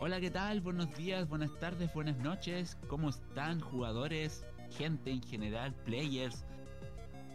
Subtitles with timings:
[0.00, 0.60] Hola, ¿qué tal?
[0.62, 2.76] Buenos días, buenas tardes, buenas noches.
[2.88, 4.44] ¿Cómo están jugadores,
[4.76, 6.44] gente en general, players?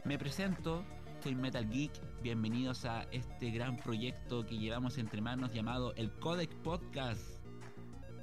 [0.03, 0.83] Me presento,
[1.23, 1.93] soy Metal Geek.
[2.21, 7.38] Bienvenidos a este gran proyecto que llevamos entre manos llamado el Codec Podcast.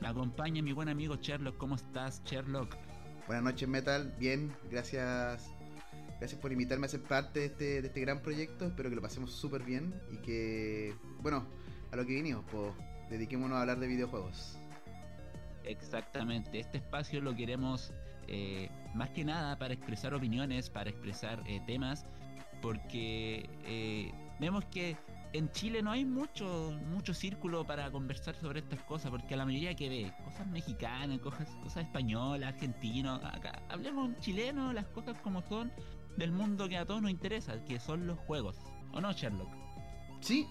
[0.00, 1.56] Me acompaña mi buen amigo Sherlock.
[1.56, 2.76] ¿Cómo estás, Sherlock?
[3.26, 4.14] Buenas noches, Metal.
[4.18, 5.50] Bien, gracias.
[6.18, 8.66] Gracias por invitarme a ser parte de este, de este gran proyecto.
[8.66, 11.46] Espero que lo pasemos súper bien y que, bueno,
[11.90, 12.72] a lo que vinimos, pues
[13.10, 14.58] dediquémonos a hablar de videojuegos.
[15.64, 17.92] Exactamente, este espacio lo queremos
[18.28, 22.06] eh, más que nada para expresar opiniones, para expresar eh, temas,
[22.62, 24.96] porque eh, vemos que
[25.36, 29.74] en Chile no hay mucho mucho círculo para conversar sobre estas cosas, porque la mayoría
[29.74, 35.72] que ve cosas mexicanas, cosas, cosas españolas, argentinos, acá hablemos chileno, las cosas como son
[36.16, 38.56] del mundo que a todos nos interesa, que son los juegos,
[38.92, 39.50] ¿o no, Sherlock?
[40.20, 40.46] Sí,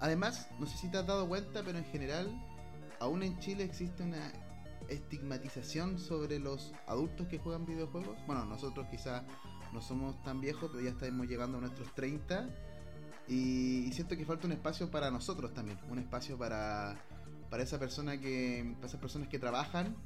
[0.00, 2.28] además, no sé si te has dado cuenta, pero en general,
[3.00, 4.32] aún en Chile existe una
[4.88, 8.18] estigmatización sobre los adultos que juegan videojuegos.
[8.26, 9.22] Bueno, nosotros quizás
[9.72, 12.48] no somos tan viejos, pero ya estamos llegando a nuestros 30.
[13.28, 15.78] Y, siento que falta un espacio para nosotros también.
[15.90, 16.96] Un espacio para,
[17.50, 18.72] para esa persona que.
[18.76, 19.96] Para esas personas que trabajan,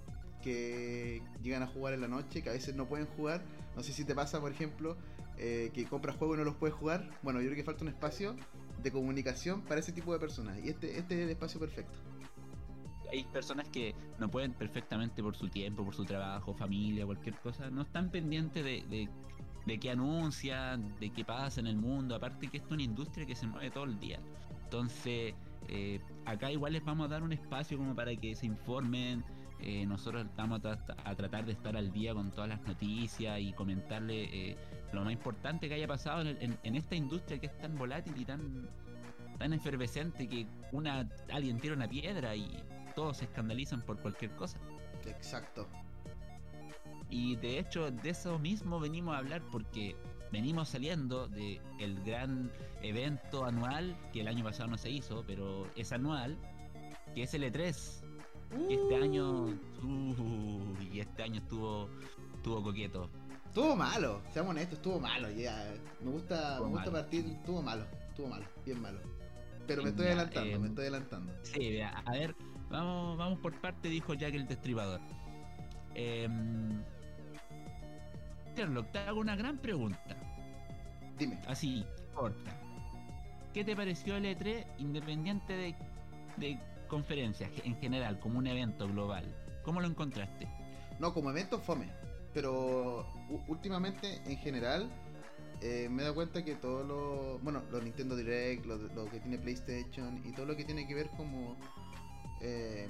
[0.43, 3.43] que llegan a jugar en la noche, que a veces no pueden jugar.
[3.77, 4.97] No sé si te pasa, por ejemplo,
[5.39, 7.09] eh, que compras juegos y no los puedes jugar.
[7.23, 8.35] Bueno, yo creo que falta un espacio
[8.83, 10.59] de comunicación para ese tipo de personas.
[10.65, 11.99] Y este, este es el espacio perfecto
[13.13, 17.71] hay personas que no pueden perfectamente por su tiempo, por su trabajo, familia, cualquier cosa,
[17.71, 19.09] no están pendientes de, de,
[19.79, 23.35] qué anuncian, de qué pasa en el mundo, aparte que esto es una industria que
[23.35, 24.21] se mueve todo el día.
[24.65, 25.35] Entonces,
[25.69, 29.25] eh, acá igual les vamos a dar un espacio como para que se informen.
[29.61, 30.77] Eh, nosotros vamos a,
[31.15, 34.57] tratar de estar al día con todas las noticias y comentarle eh,
[34.93, 38.25] lo más importante que haya pasado en, en, esta industria que es tan volátil y
[38.25, 38.69] tan
[39.39, 42.63] tan efervescente que una alguien tira una piedra y
[42.95, 44.59] todos se escandalizan por cualquier cosa.
[45.07, 45.69] Exacto.
[47.13, 49.95] Y de hecho de eso mismo venimos a hablar porque
[50.33, 52.51] venimos saliendo de el gran
[52.81, 56.39] evento anual que el año pasado no se hizo, pero es anual,
[57.15, 58.03] que es el E3.
[58.67, 61.91] Y este año, uh, y este año estuvo,
[62.35, 63.11] estuvo coqueto.
[63.45, 65.31] Estuvo malo, seamos honestos, estuvo malo.
[65.31, 69.01] Ya, me gusta, me gusta partir, estuvo malo, estuvo malo, bien malo.
[69.67, 71.33] Pero me estoy adelantando, me estoy adelantando.
[71.43, 72.35] Sí, a ver,
[72.71, 74.99] Vamos, vamos por parte, dijo Jack el Destripador.
[75.95, 76.27] Eh,
[78.57, 80.17] Sherlock, te hago una gran pregunta.
[81.19, 81.39] Dime.
[81.47, 82.51] Así, corta.
[83.53, 85.75] ¿Qué te pareció el E3 independiente de,
[86.37, 86.59] de
[86.89, 89.25] conferencias en general, como un evento global?
[89.63, 90.49] ¿Cómo lo encontraste?
[90.99, 91.91] No, como evento fome.
[92.35, 93.07] Pero
[93.49, 94.91] últimamente, en general,
[95.61, 97.39] eh, me he dado cuenta que todo lo.
[97.41, 100.95] Bueno, los Nintendo Direct, lo, lo, que tiene PlayStation y todo lo que tiene que
[100.95, 101.57] ver como
[102.41, 102.89] eh,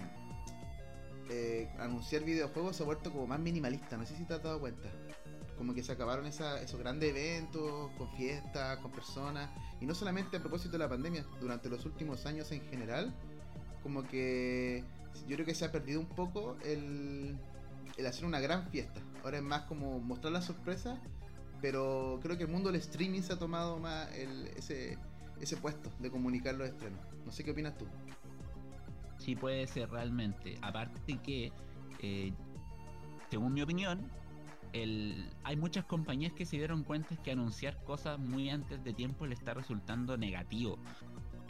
[1.28, 3.96] eh, anunciar videojuegos se ha vuelto como más minimalista.
[3.96, 4.88] No sé si te has dado cuenta.
[5.56, 9.50] Como que se acabaron esos grandes eventos, con fiestas, con personas.
[9.80, 13.14] Y no solamente a propósito de la pandemia, durante los últimos años en general.
[13.82, 14.84] Como que
[15.28, 17.36] yo creo que se ha perdido un poco el,
[17.96, 19.00] el hacer una gran fiesta.
[19.24, 21.00] Ahora es más como mostrar la sorpresa.
[21.60, 24.10] Pero creo que el mundo del streaming se ha tomado más
[24.56, 24.98] ese,
[25.40, 26.98] ese puesto de comunicar los estrenos.
[27.24, 27.86] No sé qué opinas tú
[29.22, 30.58] sí puede ser realmente.
[30.62, 31.52] Aparte que,
[32.00, 32.32] eh,
[33.30, 34.10] según mi opinión,
[34.72, 39.34] hay muchas compañías que se dieron cuenta que anunciar cosas muy antes de tiempo le
[39.34, 40.78] está resultando negativo.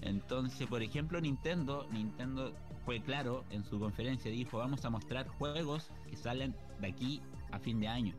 [0.00, 2.52] Entonces, por ejemplo, Nintendo, Nintendo
[2.84, 7.22] fue claro en su conferencia, dijo, vamos a mostrar juegos que salen de aquí
[7.52, 8.14] a fin de año.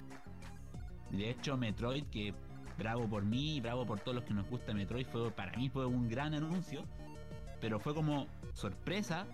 [1.12, 2.34] De hecho, Metroid, que
[2.78, 5.86] bravo por mí bravo por todos los que nos gusta Metroid, fue para mí fue
[5.86, 6.86] un gran anuncio,
[7.60, 9.28] pero fue como sorpresa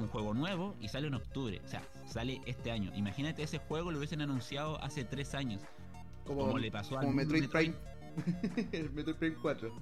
[0.00, 1.60] un juego nuevo y sale en octubre.
[1.64, 2.90] O sea, sale este año.
[2.94, 5.62] Imagínate ese juego lo hubiesen anunciado hace tres años.
[6.24, 7.74] Como, le pasó a Metroid, Prime.
[8.72, 9.72] el Metroid Prime 4.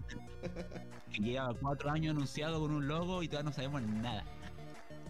[1.13, 4.25] que lleva cuatro años anunciado con un logo y todavía no sabemos nada.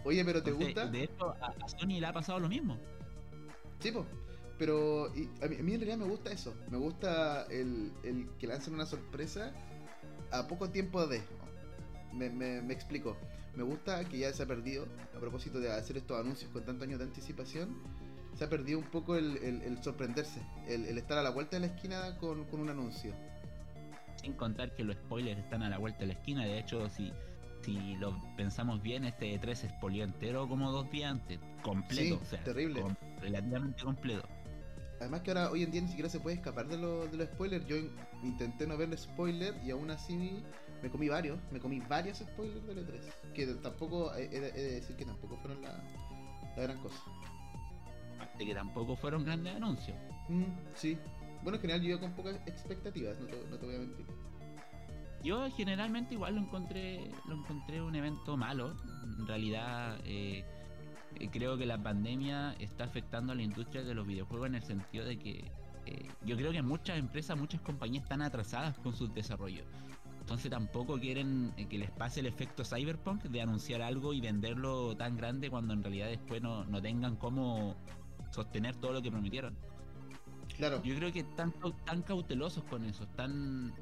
[0.03, 0.87] Oye, pero ¿te gusta?
[0.87, 2.77] De hecho, a, Sony le ha pasado lo mismo.
[3.79, 3.93] Sí,
[4.57, 6.53] Pero a, mí, a, mí, en realidad me gusta eso.
[6.69, 9.53] Me gusta el, el que lancen una sorpresa
[10.31, 11.21] a poco tiempo de.
[12.13, 13.15] Me, me, me explico
[13.55, 16.87] me gusta que ya se ha perdido, a propósito de hacer estos anuncios con tantos
[16.87, 17.77] años de anticipación,
[18.35, 22.17] se ha perdido un poco el, sorprenderse, el, estar a la vuelta de la esquina
[22.17, 23.13] con, un anuncio.
[24.21, 27.11] Sin contar que los spoilers están a la vuelta de la esquina, de hecho, si
[27.61, 32.25] si lo pensamos bien, este E3 es polió entero como dos días antes, completo, o
[32.25, 32.83] sea, terrible.
[33.19, 34.27] relativamente completo.
[34.99, 37.65] Además que ahora hoy en día ni siquiera se puede escapar de, de los spoilers.
[37.67, 37.77] Yo
[38.23, 40.43] intenté no ver spoiler y aún así
[40.81, 43.33] me comí varios, me comí varios spoilers del E3.
[43.33, 45.83] Que tampoco, he, de decir que tampoco fueron la,
[46.55, 46.97] gran cosa.
[48.15, 49.97] Aparte que tampoco fueron grandes anuncios.
[50.27, 50.43] Mm,
[50.75, 50.97] sí.
[51.41, 53.27] Bueno, en general yo iba con pocas expectativas, no
[53.57, 54.05] te, voy a mentir.
[55.23, 58.75] Yo generalmente igual lo encontré, lo encontré un evento malo.
[59.17, 60.45] En realidad, eh,
[61.19, 64.63] eh, creo que la pandemia está afectando a la industria de los videojuegos en el
[64.63, 65.51] sentido de que
[65.85, 69.65] eh, yo creo que muchas empresas, muchas compañías están atrasadas con sus desarrollos.
[70.29, 74.95] Entonces tampoco quieren eh, que les pase el efecto cyberpunk de anunciar algo y venderlo
[74.95, 77.75] tan grande cuando en realidad después no, tengan cómo
[78.29, 79.57] sostener todo lo que prometieron.
[80.55, 80.83] Claro.
[80.83, 81.51] Yo creo que están
[81.83, 83.73] tan cautelosos con eso, están,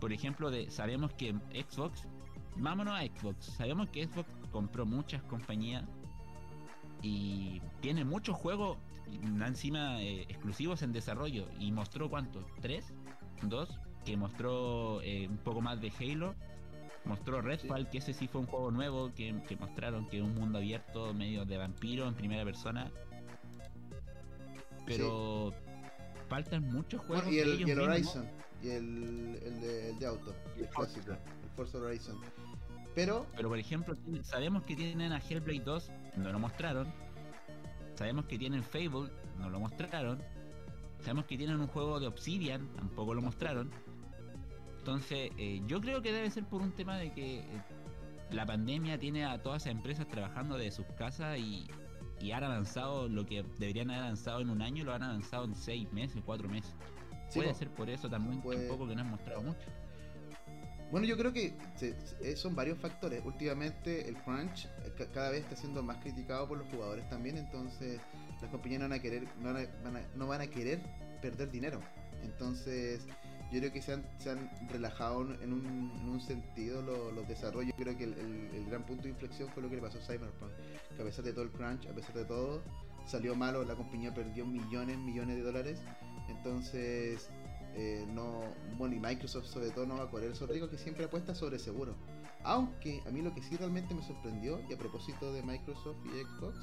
[0.00, 1.34] por ejemplo, de sabemos que
[1.68, 2.08] Xbox,
[2.56, 5.84] vámonos a Xbox, sabemos que Xbox compró muchas compañías
[7.02, 8.78] y tiene muchos juegos
[9.44, 12.94] encima eh, exclusivos en desarrollo y mostró cuántos, tres,
[13.42, 16.34] dos, que mostró eh, un poco más de Halo,
[17.04, 20.58] mostró Redfall, que ese sí fue un juego nuevo que, mostraron que es un mundo
[20.58, 22.90] abierto medio de vampiro en primera persona,
[24.86, 25.52] pero
[26.28, 27.26] faltan muchos juegos.
[27.30, 28.28] y el, Horizon,
[28.62, 32.20] y el, el, de, auto, el, clásico, el Forza Horizon.
[32.94, 36.90] Pero, pero por ejemplo, sabemos que tienen a Hellblade 2, no lo mostraron.
[37.96, 40.22] Sabemos que tienen Fable, no lo mostraron.
[41.00, 43.70] Sabemos que tienen un juego de Obsidian, tampoco lo mostraron.
[44.86, 47.44] Entonces, eh, yo creo que debe ser por un tema de que eh,
[48.30, 51.66] la pandemia tiene a todas esas empresas trabajando de sus casas y,
[52.32, 55.92] han avanzado lo que deberían haber avanzado en un año, lo han avanzado en seis
[55.92, 56.72] meses, cuatro meses.
[57.34, 59.66] Puede ser por eso también, un poco que no han mostrado mucho.
[60.92, 61.52] Bueno, yo creo que
[62.36, 63.22] son varios factores.
[63.24, 68.00] Últimamente el crunch eh, cada vez está siendo más criticado por los jugadores también, entonces
[68.40, 69.66] las compañías no van a querer, no van
[69.96, 70.80] a, no van a querer
[71.20, 71.80] perder dinero.
[72.22, 73.08] Entonces
[73.52, 75.66] yo creo que se han, se han relajado en un,
[76.00, 77.72] en un sentido los, desarrollos.
[77.76, 80.50] Yo creo que el, gran punto de inflexión fue lo que le pasó a Cyberpunk,
[80.96, 82.62] que a pesar de todo el crunch, a pesar de todo,
[83.06, 85.80] salió malo, la compañía perdió millones, millones de dólares.
[86.28, 87.30] Entonces
[87.78, 88.40] eh, no,
[88.78, 91.58] bueno, y Microsoft sobre todo no va a correr esos riesgos que siempre apuesta sobre
[91.58, 91.94] seguro.
[92.42, 96.22] Aunque a mí lo que sí realmente me sorprendió, y a propósito de Microsoft y
[96.22, 96.56] Xbox,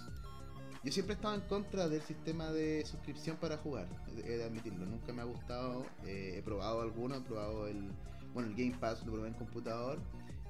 [0.83, 3.87] yo siempre estaba en contra del sistema de suscripción para jugar,
[4.25, 7.89] he de admitirlo, nunca me ha gustado, eh, he probado alguno, he probado el,
[8.33, 9.99] bueno, el Game Pass, lo probé en computador,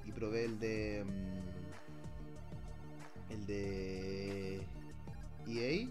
[0.04, 1.04] y probé el de...
[1.04, 1.54] Mm,
[3.32, 4.62] el de
[5.46, 5.88] EA,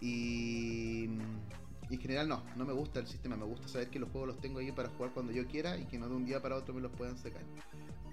[0.00, 1.08] y
[1.92, 4.28] y en general no, no me gusta el sistema, me gusta saber que los juegos
[4.28, 6.56] los tengo ahí para jugar cuando yo quiera y que no de un día para
[6.56, 7.42] otro me los puedan sacar.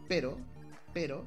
[0.10, 0.38] Pero,
[0.94, 1.26] pero,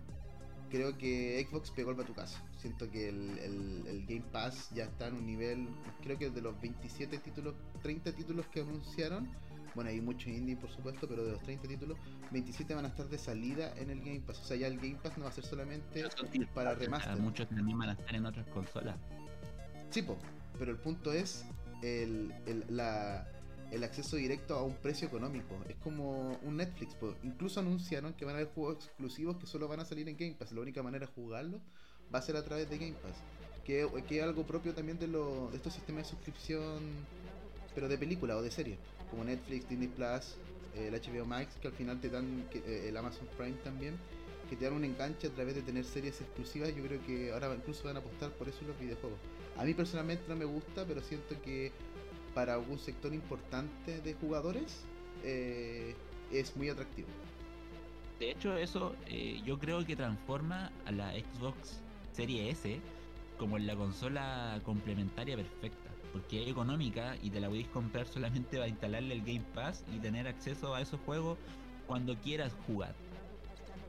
[0.72, 5.26] creo que Xbox pegó el casa Siento que el, Game Pass ya está en un
[5.26, 5.68] nivel,
[6.02, 9.28] creo que de los 27 títulos, 30 títulos que anunciaron,
[9.74, 11.98] bueno, hay muchos indie por supuesto, pero de los 30 títulos,
[12.30, 14.40] 27 van a estar de salida en el Game Pass.
[14.40, 16.04] O sea, ya el Game Pass no va a ser solamente
[16.54, 17.16] para remaster.
[17.18, 18.96] Muchos también van a estar en otras consolas.
[19.90, 20.04] Sí,
[20.58, 21.44] pero el punto es
[21.82, 22.64] el, el,
[23.84, 25.56] acceso directo a un precio económico.
[25.68, 26.96] Es como un Netflix.
[27.22, 30.34] Incluso anunciaron que van a haber juegos exclusivos que solo van a salir en Game
[30.34, 30.52] Pass.
[30.52, 31.60] La única manera de jugarlo
[32.14, 33.16] va a ser a través de Game Pass.
[33.64, 36.82] Que, que es algo propio también de, lo, de estos sistemas de suscripción,
[37.74, 38.76] pero de película o de serie.
[39.10, 40.36] Como Netflix, Disney Plus,
[40.74, 43.96] el HBO Max, que al final te dan, eh, el Amazon Prime también
[44.52, 46.76] que te dan un enganche a través de tener series exclusivas.
[46.76, 49.18] Yo creo que ahora incluso van a apostar por eso en los videojuegos.
[49.56, 51.72] A mí personalmente no me gusta, pero siento que
[52.34, 54.84] para algún sector importante de jugadores
[55.24, 55.94] eh,
[56.30, 57.08] es muy atractivo.
[58.18, 61.80] De hecho, eso eh, yo creo que transforma a la Xbox
[62.12, 62.80] Serie S
[63.38, 68.56] como en la consola complementaria perfecta, porque es económica y te la podéis comprar solamente
[68.56, 71.38] para instalarle el Game Pass y tener acceso a esos juegos
[71.86, 72.94] cuando quieras jugar.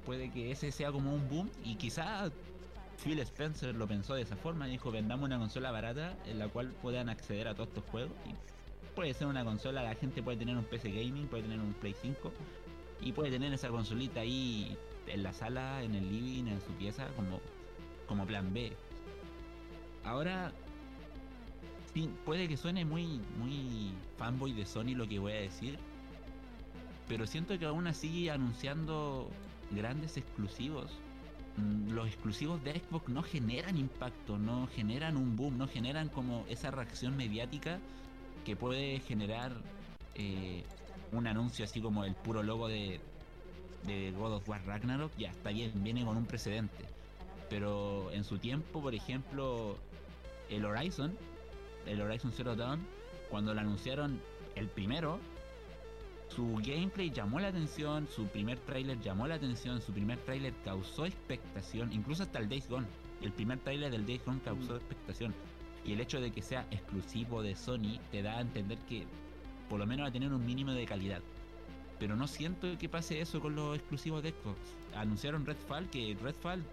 [0.06, 2.32] Puede que ese sea como un boom y quizá
[3.04, 6.70] Phil Spencer lo pensó de esa forma, dijo vendamos una consola barata en la cual
[6.82, 8.14] puedan acceder a todos estos juegos.
[8.26, 8.34] Y
[8.96, 11.94] puede ser una consola, la gente puede tener un PC gaming, puede tener un Play
[12.02, 12.32] 5
[13.02, 17.08] y puede tener esa consolita ahí en la sala, en el living, en su pieza,
[17.18, 17.42] como,
[18.08, 18.72] como plan B.
[20.06, 20.54] Ahora,
[22.24, 25.78] puede que suene muy, muy fanboy de Sony lo que voy a decir,
[27.10, 29.30] pero siento que aún así anunciando
[29.72, 31.03] grandes exclusivos
[31.90, 36.72] los exclusivos de Xbox no generan impacto, no generan un boom, no generan como esa
[36.72, 37.80] reacción mediática
[38.46, 39.54] que puede generar
[40.16, 40.64] eh,
[41.12, 43.00] un anuncio así como el puro logo de,
[43.86, 46.86] de God of War Ragnarok, ya está bien, viene con un precedente.
[47.50, 49.78] Pero en su tiempo, por ejemplo,
[50.50, 51.16] el Horizon,
[51.86, 52.82] el Horizon Zero Dawn,
[53.30, 54.20] cuando lo anunciaron
[54.56, 55.20] el primero,
[56.36, 61.06] su gameplay llamó la atención, su primer tráiler llamó la atención, su primer tráiler causó
[61.06, 62.88] expectación, incluso hasta el Days Gone.
[63.22, 65.34] El primer tráiler del Days Gone causó expectación.
[65.86, 69.06] Y el hecho de que sea exclusivo de Sony te da a entender que
[69.70, 71.22] por lo menos va a tener un mínimo de calidad.
[72.00, 74.58] Pero no siento que pase eso con los exclusivos de Xbox.
[74.96, 76.64] Anunciaron Redfall, que Redfall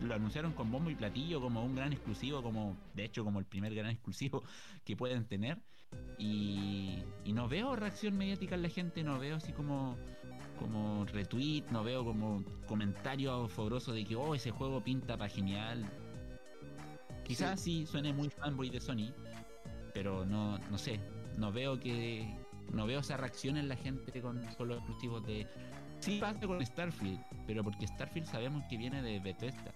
[0.00, 3.44] lo anunciaron con bombo y platillo como un gran exclusivo, como de hecho como el
[3.44, 4.42] primer gran exclusivo
[4.84, 5.58] que pueden tener.
[6.18, 9.96] Y, y no veo reacción mediática en la gente, no veo así como
[10.60, 15.84] como retweet, no veo como comentario fogoso de que oh ese juego pinta para genial.
[17.24, 17.86] Quizás sí.
[17.86, 19.14] suene muy fanboy de Sony,
[19.94, 21.00] pero no, no sé,
[21.38, 22.36] no veo que
[22.72, 25.46] no veo esa reacción en la gente con, con los exclusivos de
[26.00, 29.72] sí pasa con Starfield, pero porque Starfield sabemos que viene de Bethesda.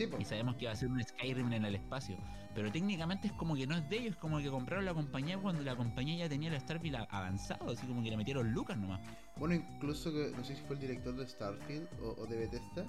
[0.00, 2.16] Y sabemos que va a ser un Skyrim en el espacio.
[2.54, 5.38] Pero técnicamente es como que no es de ellos, es como que compraron la compañía
[5.38, 9.00] cuando la compañía ya tenía el Starfield avanzado, así como que le metieron lucas nomás.
[9.36, 12.86] Bueno, incluso no sé si fue el director de Starfield o, de Bethesda,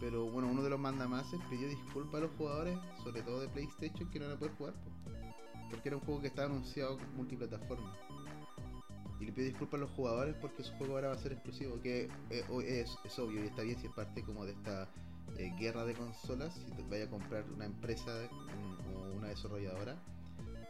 [0.00, 4.10] pero bueno, uno de los mandamases pidió disculpas a los jugadores, sobre todo de PlayStation,
[4.10, 4.74] que no van a poder jugar,
[5.70, 7.92] porque era un juego que estaba anunciado multiplataforma.
[9.20, 11.80] Y le pidió disculpas a los jugadores porque su juego ahora va a ser exclusivo,
[11.80, 14.88] que eh, es, es obvio y está bien si es parte como de esta
[15.38, 18.12] eh, guerra de consolas, si te vaya a comprar una empresa
[18.94, 19.96] o una desarrolladora,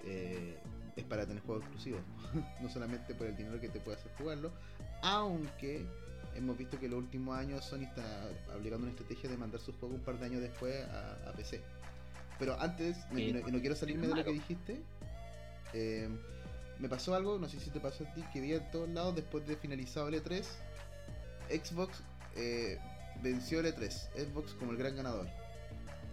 [0.05, 0.59] eh,
[0.97, 2.03] es para tener juegos exclusivos,
[2.61, 4.53] no solamente por el dinero que te puede hacer jugarlo,
[5.03, 5.87] aunque
[6.35, 8.05] hemos visto que en los últimos años Sony está
[8.55, 10.85] aplicando una estrategia de mandar sus juegos un par de años después
[11.27, 11.61] a, PC.
[12.39, 14.81] Pero antes, y, no, quiero salirme de lo que dijiste,
[15.75, 16.09] eh,
[16.79, 19.15] me pasó algo, no sé si te pasó a ti, que vi en todos lados
[19.15, 20.45] después de finalizado el E3,
[21.49, 22.03] Xbox
[22.35, 22.79] eh,
[23.23, 25.29] venció el E3, Xbox como el gran ganador.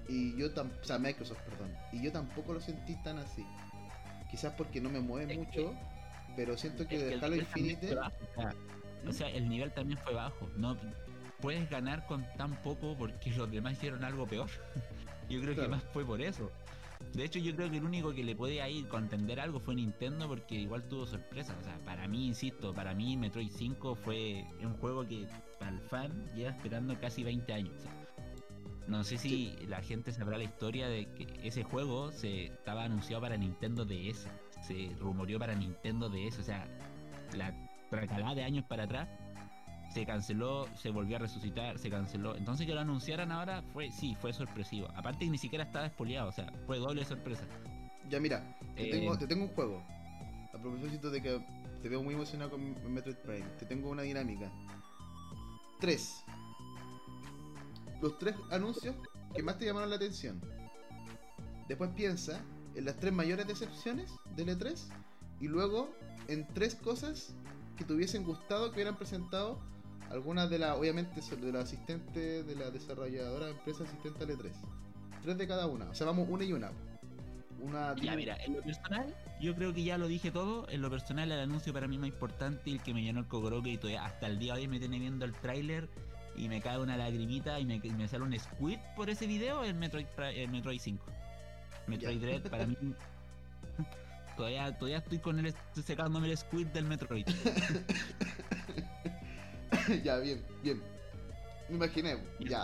[0.08, 1.72] Y yo tampoco, o sea, Microsoft, perdón.
[1.92, 3.46] Y yo tampoco lo sentí tan así.
[4.30, 5.76] Quizás porque no me mueve mucho,
[6.36, 7.96] pero siento que, de Halo Infinite...
[9.08, 10.50] o, sea, el nivel también fue bajo.
[10.58, 10.78] No
[11.42, 14.50] puedes ganar con tan poco porque los demás hicieron algo peor.
[15.30, 16.52] yo creo que más fue por eso.
[17.14, 20.28] De hecho, yo creo que el único que le podía ir contender algo fue Nintendo
[20.28, 21.56] porque igual tuvo sorpresa.
[21.60, 25.28] O sea, para mí, insisto, para mí Metroid 5 fue un juego que
[25.60, 27.76] para el fan lleva esperando casi 20 años.
[28.88, 33.22] no sé si la gente sabrá la historia de que ese juego se estaba anunciado
[33.22, 34.28] para Nintendo DS.
[34.62, 36.40] Se rumoreó para Nintendo DS.
[36.40, 36.68] O sea,
[37.36, 37.54] la
[37.90, 39.10] tracalada de años para atrás
[39.90, 42.36] se canceló, se volvió a resucitar, se canceló.
[42.36, 44.88] Entonces que lo anunciaran ahora fue, sí, fue sorpresivo.
[44.96, 47.44] Aparte que ni siquiera estaba despoliado, o sea, fue doble sorpresa.
[48.10, 49.84] Ya mira, te, tengo, eh, un juego.
[50.54, 51.46] A propósito de que
[51.82, 54.52] te veo muy emocionado con Metroid Prime, te tengo una dinámica.
[55.80, 56.24] Tres.
[58.02, 58.96] Los tres anuncios
[59.36, 60.42] que más te llamaron la atención.
[61.68, 62.42] Después piensa
[62.76, 64.78] en las tres mayores decepciones del E3
[65.40, 65.94] y luego
[66.28, 67.34] en tres cosas
[67.78, 69.60] que te hubiesen gustado que hubieran presentado
[70.10, 74.52] algunas de las, obviamente, de los asistentes de la desarrolladora de empresa asistente al E3.
[75.22, 75.90] Tres de cada una.
[75.90, 76.72] O sea, vamos una y una.
[77.62, 80.68] Una ya, mira, en lo personal, yo creo que ya lo dije todo.
[80.70, 83.72] En lo personal, el anuncio para mí más importante, el que me llenó el cogoroque
[83.72, 85.90] y todavía hasta el día de hoy me tiene viendo el tráiler
[86.36, 89.76] y me cae una lagrimita y me, me, sale un squid por ese video, el
[89.76, 91.06] Metroid, el Metroid 5.
[91.88, 92.78] Metroid Dread para mí
[94.40, 97.26] todavía, todavía estoy con el secándome el squid del Metroid.
[100.04, 100.82] ya, bien, bien.
[101.70, 102.18] Me imaginé.
[102.40, 102.64] ya,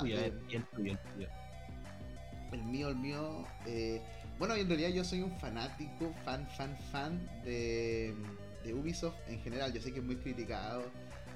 [2.51, 3.45] el, mío, el mío.
[3.65, 4.01] Eh,
[4.39, 8.13] bueno, en realidad yo soy un fanático, fan, fan, fan de,
[8.63, 9.73] de Ubisoft en general.
[9.73, 10.83] Yo sé que es muy criticado,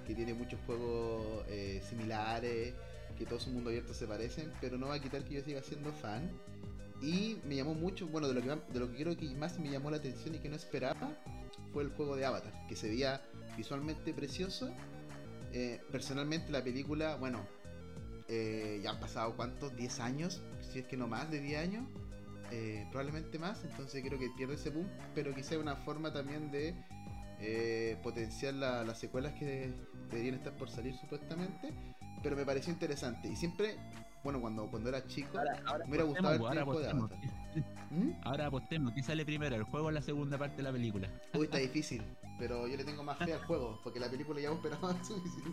[0.08, 2.74] que tiene muchos juegos eh, similares,
[3.18, 5.62] que todo su mundo abierto se parecen, pero no va a quitar que yo siga
[5.62, 6.30] siendo fan.
[7.02, 9.70] Y me llamó mucho, bueno, de lo que, de lo que creo que más me
[9.70, 11.18] llamó la atención y que no esperaba
[11.72, 13.22] fue el juego de Avatar, que se veía
[13.56, 14.74] visualmente precioso
[15.54, 17.46] eh, personalmente la película, bueno,
[18.28, 21.88] eh, ya han pasado cuántos, 10 años, si es que no más de 10 años,
[22.52, 26.76] eh, probablemente más, entonces creo que pierde ese boom, pero quizá una forma también de
[28.04, 29.74] potenciar las secuelas que
[30.10, 31.74] deberían estar por salir supuestamente,
[32.22, 33.78] pero me pareció interesante y siempre
[34.24, 37.20] bueno, cuando, cuando era chico, me hubiera gustado el juego de Avatar.
[37.90, 38.12] ¿Mm?
[38.24, 41.10] Ahora apostemos, ¿quién sale primero, el juego o la segunda parte de la película?
[41.34, 42.04] Uy, está difícil,
[42.38, 45.52] pero yo le tengo más fe al juego, porque la película ya esperaba suficiente.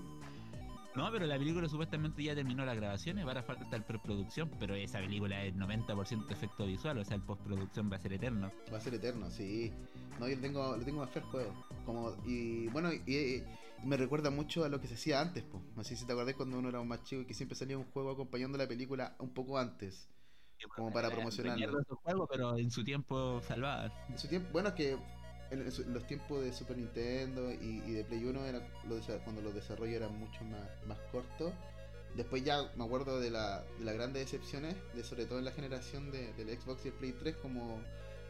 [0.97, 4.99] No, pero la película supuestamente ya terminó las grabaciones, ahora falta el preproducción, pero esa
[4.99, 8.51] película es 90% efecto visual, o sea, el postproducción va a ser eterno.
[8.73, 9.71] Va a ser eterno, sí.
[10.19, 11.53] No, yo le tengo, le tengo más fe al juego.
[11.85, 13.43] Como, y bueno, y,
[13.85, 15.63] me recuerda mucho a lo que se hacía antes, po.
[15.75, 17.85] No sé si te acordás cuando uno era más chico y que siempre salía un
[17.85, 20.09] juego acompañando la película un poco antes.
[20.75, 21.85] Como para promocionarlo.
[22.03, 23.93] juego, pero en su tiempo salvadas.
[24.09, 24.97] En su tiempo, bueno, es que
[25.51, 28.61] en, los tiempos de Super Nintendo y, de Play 1 era
[29.25, 31.53] cuando los desarrollos eran mucho más, más cortos.
[32.17, 35.53] Después ya me acuerdo de, la, de las grandes decepciones, de sobre todo en la
[35.53, 37.83] generación de, del Xbox y el Play 3, como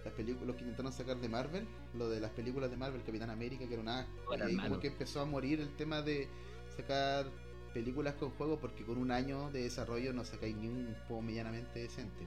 [0.06, 3.66] las películas que intentaron sacar de Marvel, lo de las películas de Marvel, Capitán América,
[3.66, 6.28] que era una y ahí como que empezó a morir el tema de
[6.76, 7.26] sacar
[7.74, 11.80] películas con juegos porque con un año de desarrollo no sacáis ni un juego medianamente
[11.80, 12.24] decente.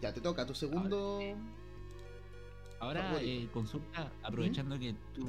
[0.00, 1.20] Ya te toca, tu segundo.
[2.80, 5.28] Ahora, eh, consulta, aprovechando que tú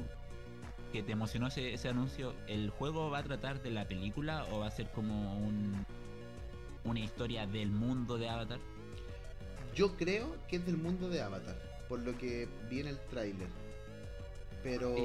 [0.90, 4.60] que te emocionó ese, ese, anuncio, ¿el juego va a tratar de la película o
[4.60, 5.84] va a ser como un,
[6.84, 8.60] una historia del mundo de Avatar?
[9.74, 13.46] Yo creo que es del mundo de Avatar por lo que vi en el tráiler.
[14.64, 14.96] Pero...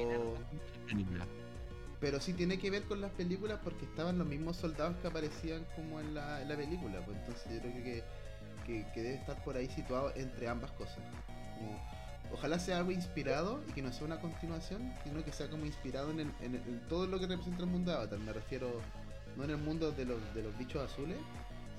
[2.00, 5.64] Pero sí tiene que ver con las películas porque estaban los mismos soldados que aparecían
[5.76, 7.04] como en la, película.
[7.04, 10.98] Pues entonces yo creo que, que, debe estar por ahí situado entre ambas cosas.
[12.32, 16.10] ojalá sea algo inspirado y que no sea una continuación, sino que sea como inspirado
[16.10, 18.18] en, en, todo lo que representa el mundo de Avatar.
[18.18, 18.80] Me refiero
[19.36, 21.18] no en el mundo de los, de los bichos azules,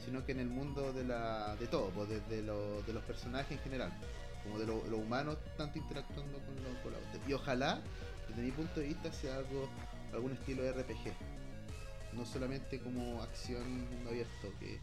[0.06, 3.64] sino que en el mundo de, la, de todo, pues desde de los personajes en
[3.64, 3.92] general
[4.44, 6.56] como de los lo humanos tanto interactuando con
[6.94, 7.82] los, con Y ojalá,
[8.30, 9.70] desde mi punto de vista, sea algo,
[10.14, 11.14] algún estilo de RPG.
[12.14, 14.80] No solamente como acción abierto, que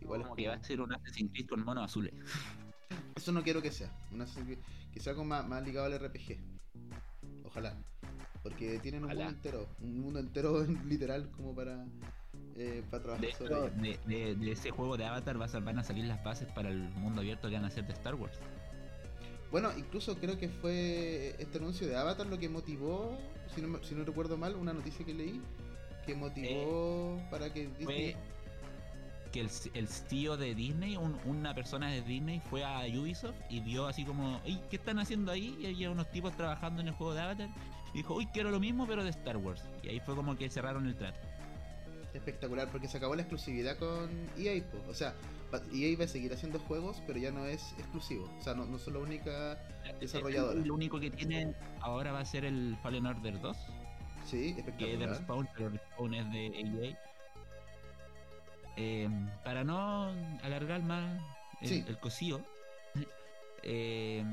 [0.00, 2.14] igual como es que va a ser un Assassin's Creed con monos azules.
[3.16, 4.24] Eso no quiero que sea, un
[4.92, 6.38] que sea algo más, más ligado al RPG.
[7.44, 7.76] Ojalá.
[8.42, 11.84] Porque tienen un mundo entero, un mundo entero literal como para,
[12.56, 16.22] eh, para trabajar de, sobre de, de, ese juego de Avatar van a salir las
[16.22, 18.38] bases para el mundo abierto que van a ser de Star Wars.
[19.50, 23.18] Bueno, incluso creo que fue este anuncio de Avatar lo que motivó,
[23.54, 25.40] si no, si no recuerdo mal, una noticia que leí,
[26.04, 28.16] que motivó eh, para que Disney...
[29.32, 33.86] que el, el tío de Disney, una persona de Disney, fue a Ubisoft y vio
[33.86, 35.56] así como, ¿qué están haciendo ahí?
[35.60, 37.48] Y había unos tipos trabajando en el juego de Avatar.
[37.94, 39.62] Y dijo, uy, quiero lo mismo, pero de Star Wars.
[39.82, 41.18] Y ahí fue como que cerraron el trato.
[42.12, 44.62] Espectacular, porque se acabó la exclusividad con EA.
[44.88, 45.14] O sea,
[45.72, 48.30] EA va a seguir haciendo juegos, pero ya no es exclusivo.
[48.38, 49.58] O sea, no, no son la única
[50.00, 50.60] desarrolladora.
[50.60, 53.56] Lo único que tiene ahora va a ser el Fallen Order 2.
[54.24, 54.78] Sí, espectacular.
[54.78, 56.98] Que es de Respawn, pero Respawn es de EA.
[58.76, 59.08] Eh,
[59.42, 61.20] para no alargar más
[61.62, 62.40] el, el cosío,
[63.62, 64.24] eh,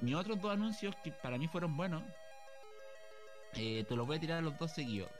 [0.00, 2.02] mis otros dos anuncios que para mí fueron buenos,
[3.56, 5.10] eh, te los voy a tirar a los dos seguidos.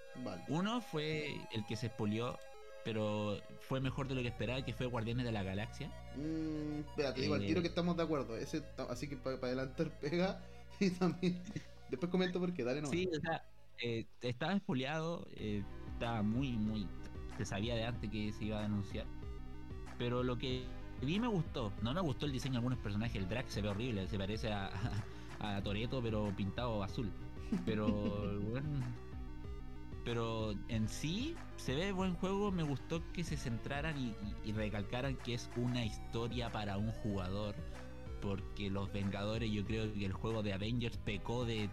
[0.49, 2.39] Uno fue el que se expolió
[2.85, 5.89] pero fue mejor de lo que esperaba, que fue Guardianes de la Galaxia.
[6.17, 8.37] Mm, espérate, digo al tiro eh, que estamos de acuerdo.
[8.37, 10.41] Ese, así que para adelantar pega
[10.79, 11.43] y también.
[11.91, 12.89] Después comento por qué, dale no.
[12.89, 13.45] Sí, o sea,
[13.83, 16.87] eh, estaba espoleado, eh, estaba muy, muy.
[17.39, 19.07] Se sabía de antes que se iba a anunciar.
[19.99, 20.65] Pero lo que
[21.01, 21.73] vi me gustó.
[21.83, 23.17] No me gustó el diseño de algunos personajes.
[23.17, 24.71] El drag se ve horrible, se parece a,
[25.41, 27.11] a, a Toreto, pero pintado azul.
[27.65, 27.89] Pero,
[28.51, 29.04] bueno
[30.05, 32.53] pero en sí se ve buen juego.
[32.53, 33.97] Me gustó que se centraran
[34.45, 37.55] y, recalcaran que es una historia para un jugador.
[38.21, 41.69] Porque los Vengadores, yo creo que el juego de Avengers pecó de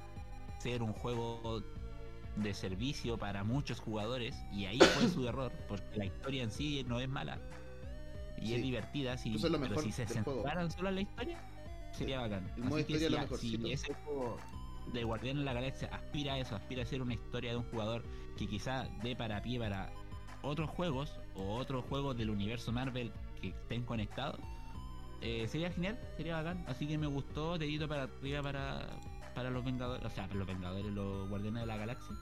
[0.60, 1.64] ser un juego
[2.38, 4.36] de servicio para muchos jugadores.
[4.54, 5.52] Y ahí fue su error.
[5.68, 7.40] Porque la historia en sí no es mala.
[8.42, 9.18] Y es divertida.
[9.18, 11.38] Si, pero si se centraran solo en la historia,
[11.92, 12.50] sería bacán.
[12.66, 13.00] Así que
[13.38, 14.38] si, si ese juego
[14.94, 17.64] de Guardián de la Galaxia aspira a eso, aspira a ser una historia de un
[17.66, 18.04] jugador
[18.38, 19.90] que quizá dé para pie para
[20.42, 24.40] otros juegos o otros juegos del universo Marvel que estén conectados,
[25.22, 26.64] eh, sería genial, sería bacán.
[26.68, 29.00] Así que me gustó, dedito para arriba para,
[29.36, 32.16] para los Vengadores, o sea, para los Vengadores, los Guardianes de la Galaxia.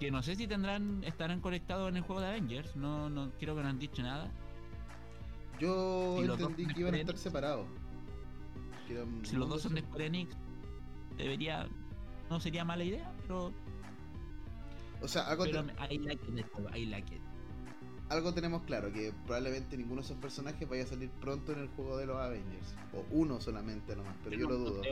[0.00, 3.54] Que no sé si tendrán, estarán conectados en el juego de Avengers, no, no creo
[3.54, 4.30] que no han dicho nada.
[5.60, 7.66] Yo entendí que iban a estar separados.
[9.22, 10.36] si los dos son de Square Enix,
[11.16, 11.66] debería,
[12.30, 13.52] no sería mala idea, pero
[15.04, 15.44] o sea, algo,
[18.08, 21.68] algo tenemos claro, que probablemente ninguno de esos personajes vaya a salir pronto en el
[21.68, 22.74] juego de los Avengers.
[22.94, 24.82] O uno solamente nomás, pero yo, lo dudo.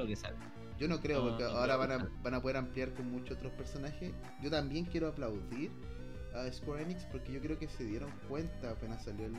[0.79, 4.13] Yo no creo, porque ahora van a, van a poder ampliar con muchos otros personajes.
[4.43, 5.71] Yo también quiero aplaudir
[6.35, 9.35] a Square Enix porque yo creo que se dieron cuenta apenas salió el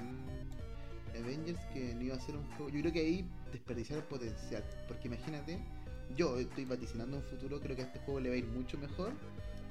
[1.19, 2.69] Avengers que no iba a ser un juego.
[2.69, 4.63] Yo creo que ahí desperdiciaron el potencial.
[4.87, 5.59] Porque imagínate,
[6.15, 8.77] yo estoy vaticinando un futuro, creo que a este juego le va a ir mucho
[8.77, 9.13] mejor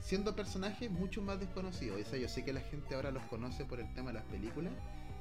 [0.03, 2.01] siendo personajes mucho más desconocidos.
[2.01, 4.25] O sea, yo sé que la gente ahora los conoce por el tema de las
[4.25, 4.73] películas,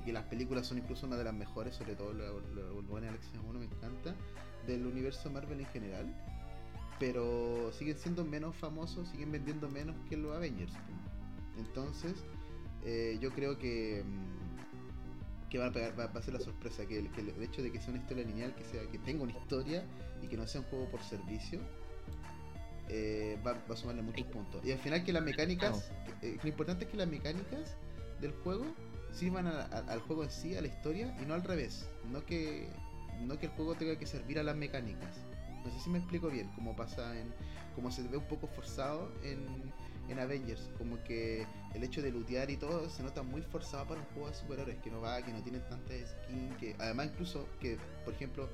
[0.01, 2.71] y que las películas son incluso una de las mejores, sobre todo la, la, la
[2.71, 4.15] 1 me encanta,
[4.65, 6.05] del universo Marvel en general.
[6.99, 10.73] pero siguen siendo menos famosos, siguen vendiendo menos que los Avengers.
[11.57, 12.13] Entonces,
[12.83, 14.50] eh, yo creo que mm,
[15.51, 17.79] que va a, pegar, va, a ser la sorpresa, que, que, el hecho de que
[17.79, 19.83] sea una historia lineal, que sea que tenga una historia
[20.23, 21.59] y que no sea un juego por servicio,
[22.87, 24.65] eh, va, a sumarle muchos puntos.
[24.65, 27.75] Y al final que las mecánicas, eh, lo importante es que las mecánicas
[28.21, 28.65] del juego
[29.11, 31.85] sirvan al juego en sí, a la historia, y no al revés.
[32.09, 32.69] No que,
[33.19, 35.17] no que el juego tenga que servir a las mecánicas.
[35.65, 37.33] No sé si me explico bien, como pasa en.
[37.75, 39.73] como se ve un poco forzado en,
[40.11, 40.69] en Avengers.
[40.77, 44.29] Como que el hecho de lootear y todo se nota muy forzado para un juego
[44.29, 48.13] de superhéroes, que no va, que no tiene tantas skins, que además incluso que, por
[48.13, 48.49] ejemplo,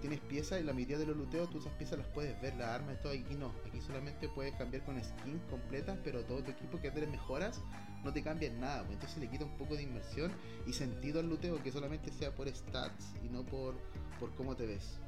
[0.00, 2.68] tienes piezas y la mayoría de los looteos tú esas piezas las puedes ver, las
[2.68, 6.50] armas y todo, aquí no, aquí solamente puedes cambiar con skins completas, pero todo tu
[6.50, 7.62] equipo que te mejoras
[8.02, 10.32] no te cambia nada, pues entonces le quita un poco de inmersión
[10.66, 13.76] y sentido al looteo que solamente sea por stats y no por,
[14.18, 14.98] por cómo te ves.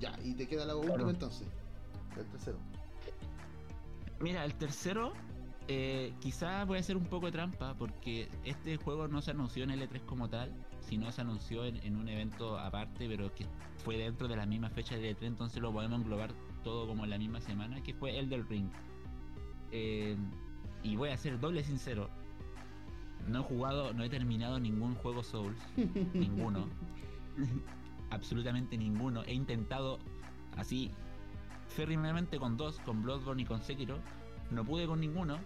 [0.00, 1.46] Ya, y te queda la última entonces.
[2.16, 2.58] El tercero.
[4.20, 5.12] Mira, el tercero
[5.68, 9.64] eh, quizás voy a hacer un poco de trampa porque este juego no se anunció
[9.64, 13.44] en L3 como tal, sino se anunció en, un evento aparte, pero que
[13.84, 16.30] fue dentro de la misma fecha de L3, entonces lo podemos englobar
[16.64, 18.70] todo como en la misma semana, que fue el del Ring.
[19.70, 20.16] Eh,
[20.82, 22.08] y voy a ser doble sincero,
[23.28, 25.58] no he jugado, no he terminado ningún juego Souls,
[26.14, 26.66] ninguno.
[28.10, 29.22] absolutamente ninguno.
[29.24, 29.98] He intentado
[30.56, 30.90] así
[31.68, 33.98] férrimamente con dos, con Bloodborne y con Sekiro.
[34.50, 35.38] No pude con ninguno.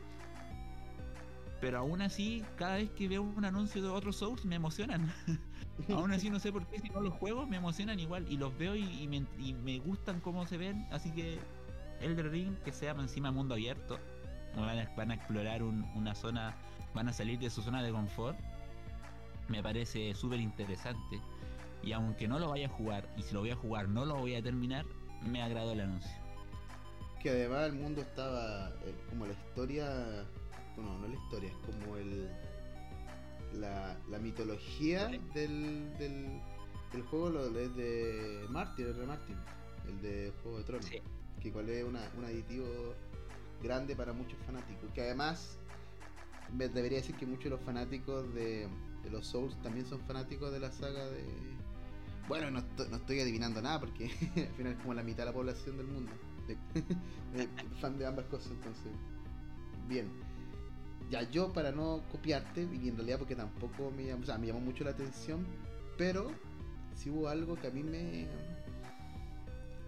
[1.61, 5.13] Pero aún así, cada vez que veo un anuncio de otros Souls me emocionan.
[5.91, 8.27] aún así no sé por qué, si no los juego me emocionan igual.
[8.29, 10.87] Y los veo y, me, gustan cómo se ven.
[10.91, 11.39] Así que
[12.01, 13.99] Elder Ring, que sea encima mundo abierto.
[14.57, 16.57] Van a, van a explorar una zona,
[16.95, 18.37] van a salir de su zona de confort.
[19.49, 21.21] Me parece súper interesante.
[21.83, 24.17] Y aunque no lo vaya a jugar, y si lo voy a jugar no lo
[24.17, 24.85] voy a terminar,
[25.31, 26.11] me agradó el anuncio.
[27.21, 30.27] Que además el mundo estaba eh, como la historia,
[30.77, 32.29] bueno, no la historia, es como el
[33.55, 36.41] la, la mitología del, del,
[36.93, 39.37] del, juego lo, es de Martin, el de Martin,
[39.89, 40.91] el de Juego de Tronos,
[41.41, 42.67] que igual es una, un aditivo
[43.63, 45.59] grande para muchos fanáticos, que además
[46.53, 48.69] debería decir que muchos de los fanáticos de,
[49.03, 51.25] de los Souls también son fanáticos de la saga de
[52.29, 52.61] bueno, no,
[52.97, 54.05] estoy adivinando nada porque
[54.37, 56.13] al final es como la mitad de la población del mundo.
[57.81, 58.93] fan de ambas cosas, entonces.
[59.89, 60.09] Bien.
[61.11, 64.61] Ya yo para no copiarte, y en realidad porque tampoco me, o sea, me llamó
[64.61, 65.47] mucho la atención,
[65.99, 66.31] pero
[66.95, 68.27] si hubo algo que a mí me,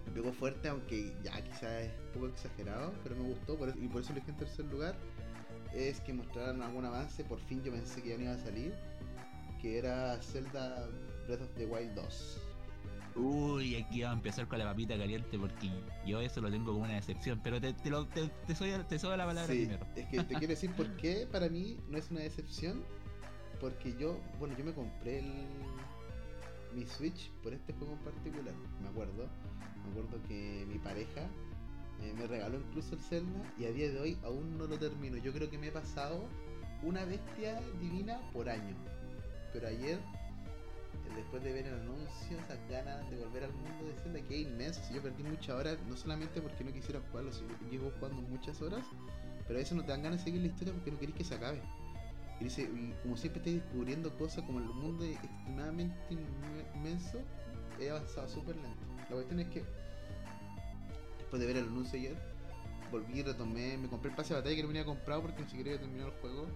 [0.05, 4.03] me pegó fuerte, aunque ya quizás es un poco exagerado, pero me gustó y por
[4.03, 4.97] eso lo dije en tercer lugar,
[5.73, 8.75] es que mostraran algún avance, por fin yo pensé que ya no iba a salir,
[9.63, 10.89] que era Zelda
[11.27, 12.41] Breath of the Wild 2.
[13.17, 15.71] Uy, aquí vamos a empezar con la papita caliente porque
[16.05, 18.99] yo eso lo tengo como una decepción, pero te, te, lo, te, te, soy, te
[18.99, 19.87] soy la palabra primero.
[19.95, 22.83] Es que te quiero decir por qué para mí no es una decepción,
[23.61, 25.47] porque yo, bueno, yo me compré el,
[26.75, 29.29] mi Switch por este juego en particular, me acuerdo,
[29.85, 31.23] me acuerdo que mi pareja
[32.03, 35.19] eh, me regaló incluso el Zelda y a día de hoy aún no lo termino,
[35.19, 36.29] yo creo que me he pasado
[36.83, 38.75] una bestia divina por año,
[39.53, 40.01] pero ayer
[41.15, 44.47] después de ver el anuncio, esas ganas de volver al mundo de Zelda que es
[44.47, 44.81] inmenso.
[44.93, 48.85] Yo perdí muchas horas, no solamente porque no quisiera jugarlo, sino llevo jugando muchas horas,
[49.47, 51.25] pero a veces no te dan ganas de seguir la historia porque no querés que
[51.25, 51.61] se acabe.
[52.41, 52.69] Y, dice,
[53.03, 55.97] como siempre estoy descubriendo cosas, como el mundo es extremadamente
[56.75, 57.21] inmenso,
[57.81, 58.85] he avanzado súper lento.
[59.09, 59.65] La cuestión es que,
[61.19, 62.17] después de ver el anuncio ayer,
[62.91, 65.71] volví, retomé, me compré el pase de batalla que no venía comprado porque ni siquiera
[65.71, 66.47] había terminado el juego.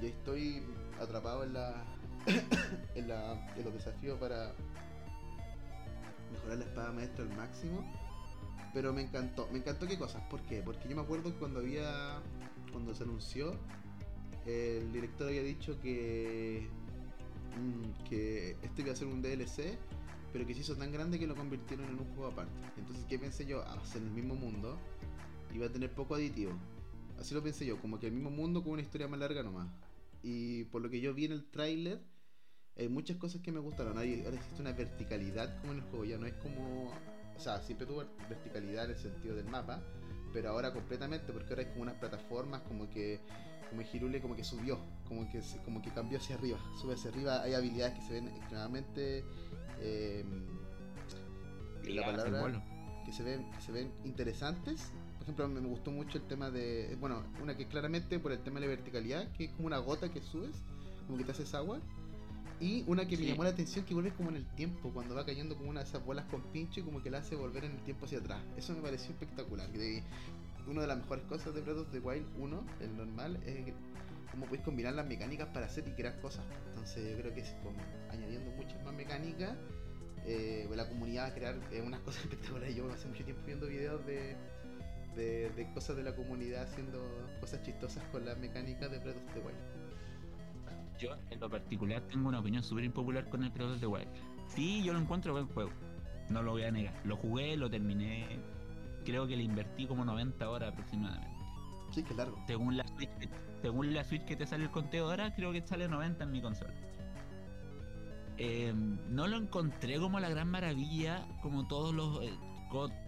[0.00, 0.62] Y ahí estoy
[1.00, 1.84] atrapado en la
[2.94, 4.52] en, los desafíos para
[6.32, 7.84] mejorar la espada maestra al máximo.
[8.72, 9.48] Pero me encantó.
[9.52, 10.22] Me encantó qué cosas.
[10.28, 10.40] ¿Por?
[10.64, 12.20] Porque yo me acuerdo que cuando había.
[12.72, 13.54] Cuando se anunció,
[14.46, 16.68] el director había dicho que.
[17.56, 19.78] Mm, que este iba a ser un DLC.
[20.32, 22.52] Pero que se hizo tan grande que lo convirtieron en un juego aparte.
[22.76, 23.62] Entonces, ¿qué pensé yo?
[23.66, 24.76] Ah, en el mismo mundo.
[25.54, 26.52] Iba a tener poco aditivo.
[27.20, 29.68] Así lo pensé yo, como que el mismo mundo con una historia más larga nomás.
[30.24, 32.02] Y por lo que yo vi en el tráiler,
[32.76, 33.96] hay muchas cosas que me gustaron.
[33.96, 36.92] ahora existe una verticalidad como en el juego, ya no es como.
[37.36, 39.82] O sea, siempre tuvo verticalidad en el sentido del mapa,
[40.32, 43.20] pero ahora completamente, porque ahora es como unas plataformas, como que.
[43.70, 47.42] Como Hirule, como que subió, como que, como que cambió hacia arriba, sube hacia arriba.
[47.42, 49.24] Hay habilidades que se ven extremadamente.
[49.80, 50.24] Eh,
[51.86, 52.62] la palabra.
[53.04, 54.92] Que se ven, que se ven interesantes.
[55.14, 56.96] Por ejemplo, me gustó mucho el tema de.
[57.00, 60.10] Bueno, una que claramente por el tema de la verticalidad, que es como una gota
[60.10, 60.56] que subes,
[61.06, 61.80] como que te haces agua
[62.60, 65.26] Y una que me llamó la atención que vuelve como en el tiempo, cuando va
[65.26, 67.72] cayendo como una de esas bolas con pincho y como que la hace volver en
[67.72, 68.40] el tiempo hacia atrás.
[68.56, 69.70] Eso me pareció espectacular.
[69.70, 70.02] De,
[70.66, 73.74] una de las mejores cosas de Breath of the Wild 1, el normal, es
[74.30, 76.44] cómo puedes combinar las mecánicas para hacer y crear cosas.
[76.68, 77.78] Entonces yo creo que como
[78.10, 79.56] añadiendo muchas más mecánicas,
[80.26, 82.74] eh, la comunidad va a crear eh, unas cosas espectaculares.
[82.74, 84.36] Yo hace mucho tiempo viendo videos de,
[85.14, 87.00] de, cosas de la comunidad haciendo
[87.40, 89.73] cosas chistosas con las mecánicas de Breath of the Wild.
[90.98, 94.08] Yo, en lo particular, tengo una opinión súper impopular con el of the Wild.
[94.46, 95.70] Sí, yo lo encuentro buen juego.
[96.30, 96.94] No lo voy a negar.
[97.04, 98.38] Lo jugué, lo terminé.
[99.04, 101.34] Creo que le invertí como 90 horas aproximadamente.
[101.90, 102.38] Sí, que largo.
[102.46, 103.10] Según la Switch,
[103.62, 106.40] según la Switch que te sale el conteo ahora, creo que sale 90 en mi
[106.40, 106.74] consola.
[108.36, 112.32] Em, no lo encontré como la gran maravilla, como todos los eh,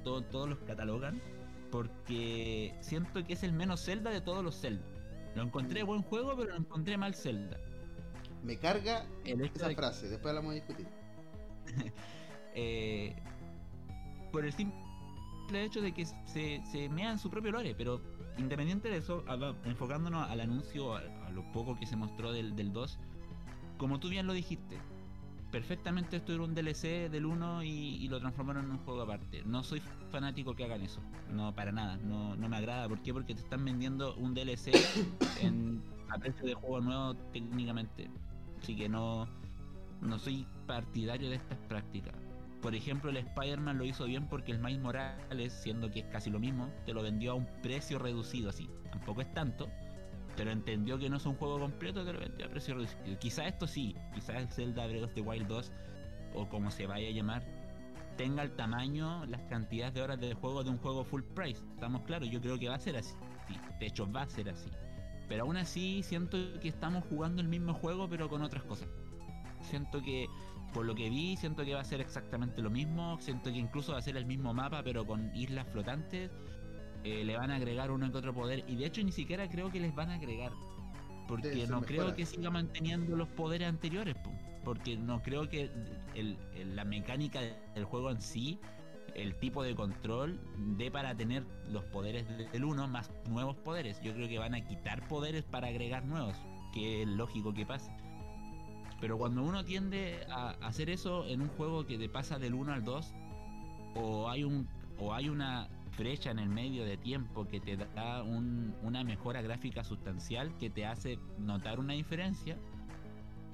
[0.04, 1.20] todos los catalogan,
[1.72, 4.84] porque siento que es el menos Zelda de todos los Zelda.
[5.34, 7.58] Lo encontré buen juego, pero lo encontré mal Zelda.
[8.46, 10.86] Me carga esa frase, después la vamos a discutir.
[12.58, 13.14] Eh,
[14.32, 14.72] por el simple
[15.52, 18.00] hecho de que se, se mean su propio lore, pero
[18.38, 19.22] independiente de eso,
[19.66, 21.02] enfocándonos al anuncio, a,
[21.34, 22.98] lo poco que se mostró del, del 2,
[23.76, 24.78] como tú bien lo dijiste,
[25.50, 29.42] perfectamente esto era un DLC del 1 y, lo transformaron en un juego aparte.
[29.44, 29.80] No soy
[30.10, 31.00] fanático que hagan eso,
[31.32, 32.88] no para nada, no, no me agrada.
[32.88, 33.12] ¿Por qué?
[33.12, 34.72] Porque te están vendiendo un DLC
[35.40, 38.10] en, a precio de juego nuevo técnicamente.
[38.66, 39.28] Así que no,
[40.00, 42.16] no soy partidario de estas prácticas.
[42.60, 46.30] Por ejemplo, el Spider-Man lo hizo bien porque el Miles Morales, siendo que es casi
[46.30, 48.68] lo mismo, te lo vendió a un precio reducido así.
[48.90, 49.68] Tampoco es tanto,
[50.36, 53.16] pero entendió que no es un juego completo, te lo vendió a precio reducido.
[53.20, 55.72] Quizá esto sí, quizás el Zelda Breath of the Wild 2,
[56.34, 57.44] o como se vaya a llamar,
[58.16, 61.62] tenga el tamaño, las cantidades de horas de juego de un juego full price.
[61.74, 63.14] Estamos claros, yo creo que va a ser así.
[63.78, 64.72] De hecho, va a ser así.
[65.28, 68.88] Pero aún así siento que estamos jugando el mismo juego pero con otras cosas.
[69.62, 70.28] Siento que
[70.72, 73.18] por lo que vi, siento que va a ser exactamente lo mismo.
[73.20, 76.30] Siento que incluso va a ser el mismo mapa, pero con islas flotantes.
[77.02, 78.64] Eh, le van a agregar uno que otro poder.
[78.68, 80.52] Y de hecho, ni siquiera creo que les van a agregar.
[81.28, 84.16] Porque no creo que siga manteniendo los poderes anteriores.
[84.64, 85.70] Porque no creo que
[86.74, 87.40] la mecánica
[87.74, 88.58] del juego en sí,
[89.16, 90.38] el tipo de control,
[90.76, 94.00] dé para tener los poderes del 1 más nuevos poderes.
[94.02, 96.36] Yo creo que van a quitar poderes para agregar nuevos.
[96.72, 97.90] Que es lógico que pase.
[99.00, 102.72] Pero cuando uno tiende a hacer eso en un juego que te pasa del 1
[102.72, 103.14] al 2,
[103.94, 108.22] o hay un o hay una brecha en el medio de tiempo que te da
[108.22, 112.56] una mejora gráfica sustancial que te hace notar una diferencia,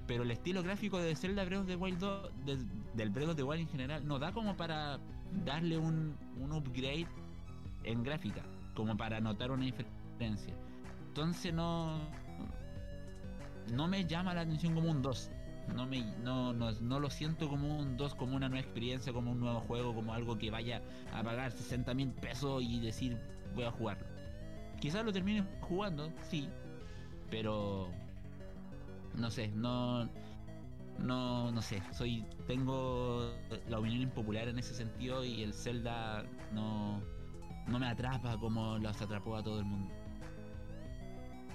[0.06, 2.30] pero el estilo gráfico de Zelda Breath of the Wild 2,
[2.94, 4.98] del Breath of the Wild en general, no da como para
[5.44, 7.06] darle un, un upgrade
[7.84, 8.42] en gráfica,
[8.74, 10.54] como para notar una diferencia.
[11.08, 11.98] Entonces no,
[13.70, 15.30] no me llama la atención como un 2.
[15.76, 19.40] No, me, no, no, lo siento como un 2, como una nueva experiencia, como un
[19.40, 23.18] nuevo juego, como algo que vaya a pagar 60 mil pesos y decir
[23.54, 24.06] voy a jugarlo.
[24.80, 26.48] Quizás lo termine jugando, sí,
[27.30, 27.88] pero
[29.14, 30.08] no sé, no,
[30.98, 33.34] no, no sé, soy, tengo
[33.68, 37.02] la opinión impopular en ese sentido y el Zelda no,
[37.66, 39.92] no me atrapa como los atrapó a todo el mundo.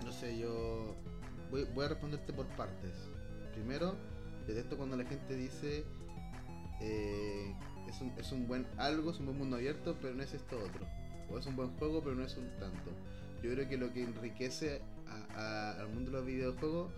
[0.04, 0.96] No sé, yo
[1.52, 3.10] voy, a responderte por partes.
[3.54, 3.96] Primero,
[4.46, 5.86] detesto cuando la gente dice
[6.82, 7.56] eh,
[7.88, 10.58] es, un, es un buen algo, es un buen mundo abierto, pero no es esto
[10.58, 10.86] otro.
[11.30, 12.92] O es un buen juego, pero no es un tanto.
[13.42, 14.82] Yo creo que lo que enriquece
[15.36, 16.92] al mundo de los videojuegos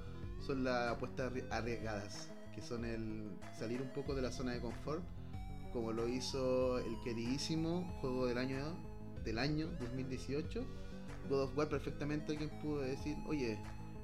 [0.46, 5.04] son las apuestas arriesgadas, que son el salir un poco de la zona de confort,
[5.74, 8.76] como lo hizo el queridísimo juego del año
[9.24, 10.66] del año 2018.
[11.30, 13.60] God of War perfectamente alguien pudo decir, oye,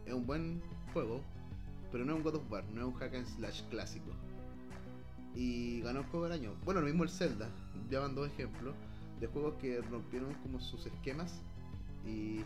[0.06, 0.62] es un buen
[0.94, 1.22] juego,
[1.92, 4.12] pero no es un God of War, no es un hack and slash clásico.
[5.34, 6.54] Y ganó el juego del año.
[6.64, 7.50] Bueno, lo mismo el Zelda,
[7.90, 8.76] ya van dos ejemplos
[9.20, 11.42] de juegos que rompieron como sus esquemas
[12.06, 12.42] y,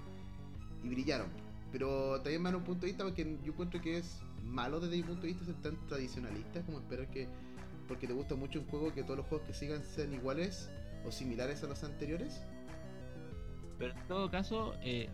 [0.83, 1.27] y brillaron.
[1.71, 5.03] Pero también me un punto de vista porque yo encuentro que es malo desde mi
[5.03, 7.27] punto de vista ser tan tradicionalista como esperar que
[7.87, 10.71] porque te gusta mucho un juego que todos los juegos que sigan sean iguales
[11.05, 12.43] o similares a los anteriores.
[13.79, 15.09] Pero en todo caso, eh,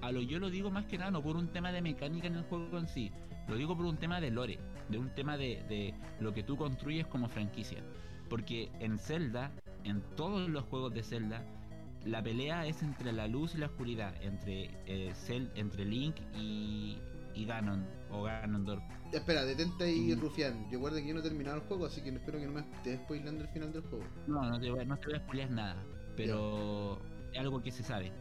[0.00, 2.36] a lo yo lo digo más que nada no por un tema de mecánica en
[2.36, 3.10] el juego en sí,
[3.48, 7.06] lo digo por un tema de lore, de un tema de, lo que tú construyes
[7.06, 7.82] como franquicia.
[8.28, 9.50] Porque en Zelda,
[9.82, 11.44] en todos los juegos de Zelda,
[12.04, 15.12] la pelea es entre la luz y la oscuridad, entre eh,
[15.54, 16.98] entre Link y,
[17.34, 18.82] y Ganon o Ganondorf.
[19.12, 20.64] Espera, detente ahí, Rufián.
[20.64, 22.60] Yo recuerdo que yo no he terminado el juego, así que espero que no me
[22.60, 24.04] estés spoilando el final del juego.
[24.26, 25.84] No, no te, no te voy a spoilear nada,
[26.16, 27.00] pero
[27.32, 28.12] es algo que se sabe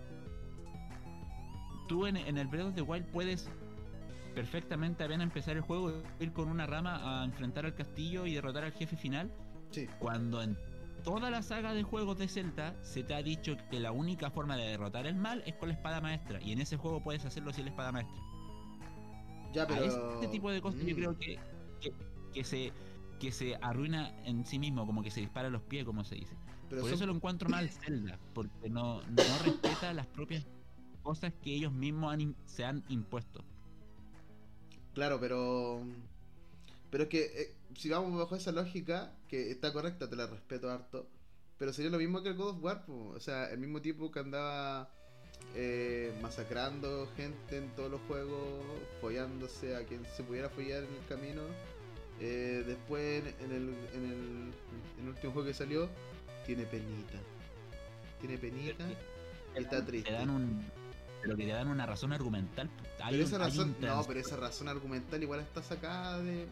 [1.89, 3.50] tú en, el Breath of the Wild puedes
[4.36, 8.63] perfectamente apenas empezar el juego, ir con una rama a enfrentar al castillo y derrotar
[8.63, 9.30] al jefe final.
[9.72, 9.88] Sí.
[9.98, 10.56] Cuando en
[11.04, 14.56] toda la saga de juegos de Zelda se te ha dicho que la única forma
[14.58, 16.42] de derrotar el mal es con la espada maestra.
[16.42, 18.22] Y en ese juego puedes hacerlo sin la espada maestra.
[19.54, 19.82] Ya, pero.
[19.84, 20.98] A este tipo de cosas yo Mm.
[20.98, 21.40] creo que,
[21.82, 21.94] que,
[22.34, 22.74] que se
[23.20, 26.16] que se arruina en sí mismo, como que se dispara a los pies, como se
[26.16, 26.38] dice.
[26.70, 30.48] pero Por son- eso lo encuentro mal Zelda, porque no, no respeta las propias
[31.04, 33.44] cosas que ellos mismos han se han impuesto.
[34.94, 35.82] Claro, pero.
[36.89, 40.69] Pero es que eh, si vamos bajo esa lógica, que está correcta, te la respeto
[40.69, 41.08] harto.
[41.58, 43.10] Pero sería lo mismo que el God of War, po.
[43.10, 44.89] o sea, el mismo tipo que andaba
[45.56, 48.63] eh, masacrando gente en todos los juegos,
[49.02, 51.41] follándose a quien se pudiera follar en el camino.
[52.21, 54.54] Eh, después en el, en, el,
[54.97, 55.89] en el último juego que salió,
[56.45, 57.19] tiene penita.
[58.19, 58.86] Tiene penita
[59.56, 60.10] y está triste.
[60.10, 60.65] Te dan un,
[61.21, 62.69] pero que te dan una razón argumental.
[63.02, 66.47] Hay Pero esa razón, un no, pero esa razón argumental igual está sacada de.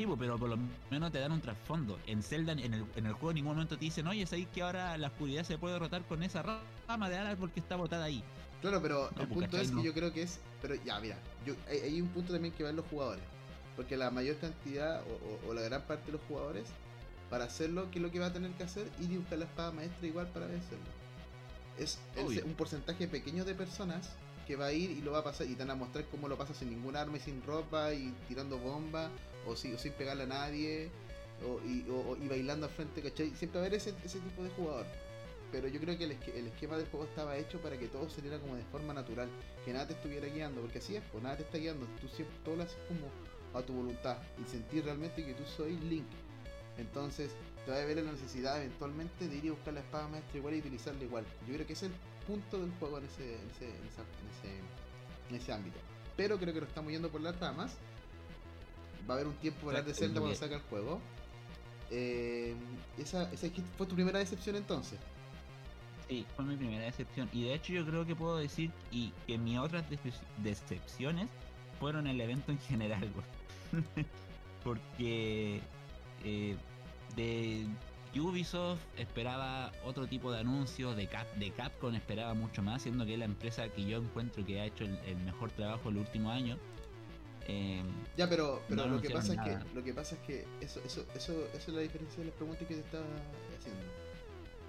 [0.00, 0.58] Sí, pero por lo
[0.90, 1.98] menos te dan un trasfondo.
[2.06, 4.62] En Zelda, en el, en el juego, en ningún momento te dicen, oye, sabéis que
[4.62, 6.42] ahora la oscuridad se puede derrotar con esa
[6.88, 8.24] rama de alas porque está botada ahí.
[8.62, 9.82] Claro, pero No, el punto es que No.
[9.84, 10.40] yo creo que es.
[10.62, 13.22] Pero ya, mira, yo, hay, hay un punto también que van los jugadores.
[13.76, 16.64] Porque la mayor cantidad o, o- o la gran parte de los jugadores,
[17.28, 18.88] para hacerlo, ¿qué es lo que va a tener que hacer?
[19.00, 20.84] Ir y buscar la espada maestra igual para vencerlo.
[21.78, 24.10] Es el- un porcentaje pequeño de personas
[24.46, 26.26] que va a ir y lo va a pasar y te van a mostrar cómo
[26.26, 29.10] lo pasa sin ningún arma y sin ropa y tirando bombas
[29.46, 30.90] o, si- o sin pegarle a nadie
[31.46, 33.30] o, y, o- y bailando al frente, ¿cachai?
[33.36, 34.86] Siempre a haber ese, ese tipo de jugador.
[35.52, 38.38] Pero yo creo que el, el esquema del juego estaba hecho para que todo saliera
[38.38, 39.28] como de forma natural,
[39.64, 42.36] que nada te estuviera guiando, porque así es, pues nada te está guiando, tú siempre
[42.44, 43.08] todo lo haces como
[43.58, 46.06] a tu voluntad y sentir realmente que tú soy Link.
[46.78, 47.32] Entonces,
[47.64, 50.54] te va a ver la necesidad eventualmente de ir y buscar la espada maestra igual
[50.54, 51.24] y utilizarla igual.
[51.48, 54.02] Yo creo que ese es el punto del juego en ese, en ese, en esa-
[54.02, 55.78] en ese, en ese ámbito.
[56.16, 57.72] Pero creo que lo estamos yendo por las ramas.
[59.10, 61.00] Va a haber un tiempo para de Zelda cuando saca el juego.
[61.90, 62.54] Eh,
[62.96, 65.00] esa, esa fue tu primera decepción entonces.
[66.08, 67.28] Sí, fue mi primera decepción.
[67.32, 71.28] Y de hecho yo creo que puedo decir y que mis otras decep- decepciones
[71.80, 73.08] fueron el evento en general.
[74.62, 75.60] Porque
[76.24, 76.56] eh,
[77.16, 77.66] de
[78.14, 83.14] Ubisoft esperaba otro tipo de anuncios, de, Cap, de Capcom esperaba mucho más, siendo que
[83.14, 86.30] es la empresa que yo encuentro que ha hecho el, el mejor trabajo el último
[86.30, 86.58] año.
[87.48, 87.82] Eh,
[88.16, 90.80] Ya, pero, pero No lo que pasa es que lo que pasa es que eso,
[90.84, 93.04] eso, eso, eso es la diferencia de las preguntas que te estaba
[93.58, 93.82] haciendo.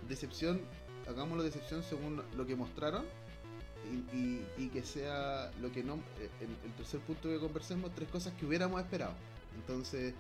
[0.07, 0.61] Decepción,
[1.07, 3.05] hagámoslo decepción según lo que mostraron
[3.91, 7.93] y, y- y que sea lo que no eh, el, el tercer punto que conversemos,
[7.95, 9.13] tres cosas que hubiéramos esperado.
[9.55, 10.13] Entonces,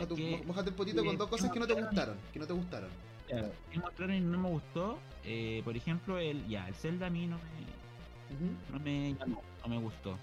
[0.00, 2.38] Es que- mo- mójate el potito con dos ¿qué cosas que no te gustaron, que
[2.38, 2.90] no te gustaron.
[3.26, 4.98] claro, ¿qué mostraron y no me gustó?
[5.24, 9.68] Eh, por ejemplo, el ya el Zelda a mí no me, no me llamó, no
[9.68, 10.18] me gustó.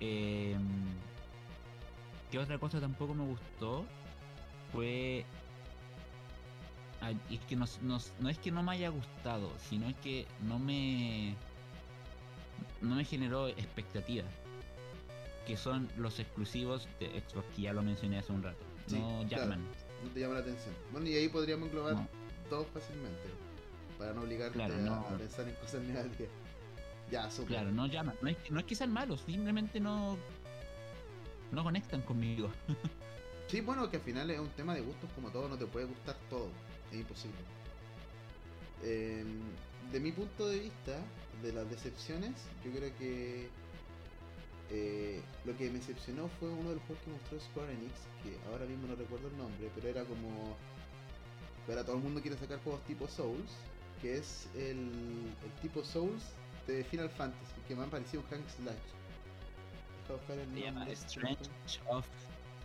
[0.00, 0.56] Eh,
[2.30, 3.84] ¿Qué otra cosa tampoco me gustó?
[4.72, 5.24] Fue.
[7.00, 11.34] Ay, es que no, es que no me haya gustado, sino es que no me.
[12.80, 14.26] No me generó expectativas.
[15.46, 18.64] Que son los exclusivos de Xbox, que ya lo mencioné hace un rato.
[18.86, 19.44] Sí, no claro.
[19.44, 19.60] llaman.
[20.02, 20.74] No te llama la atención.
[20.92, 22.08] Bueno, y ahí podríamos englobar No.
[22.48, 23.22] todos fácilmente.
[23.98, 24.94] Para no obligarte Claro, a, no.
[24.94, 26.32] a pensar en cosas negativas.
[27.10, 27.48] Ya, súper.
[27.56, 28.14] Claro, no llaman.
[28.22, 30.16] No es, que- no es que sean malos, simplemente no.
[31.52, 32.50] No conectan conmigo.
[33.46, 35.84] Sí, bueno, que al final es un tema de gustos como todo, no te puede
[35.84, 36.48] gustar todo,
[36.90, 37.36] es imposible.
[38.82, 39.22] Eh,
[39.92, 40.98] de mi punto de vista,
[41.42, 42.32] de las decepciones,
[42.64, 43.48] yo creo que
[44.70, 48.36] eh, lo que me decepcionó fue uno de los juegos que mostró Square Enix, que
[48.50, 50.56] ahora mismo no recuerdo el nombre, pero era como...
[51.68, 53.50] Ahora todo el mundo quiere sacar juegos tipo Souls,
[54.00, 54.88] que es el,
[55.44, 56.22] el tipo Souls
[56.66, 58.74] de Final Fantasy, que me han parecido un hack slash.
[60.02, 60.92] Deja buscar el Se llama nombre.
[60.94, 61.50] Strange
[61.88, 62.06] of.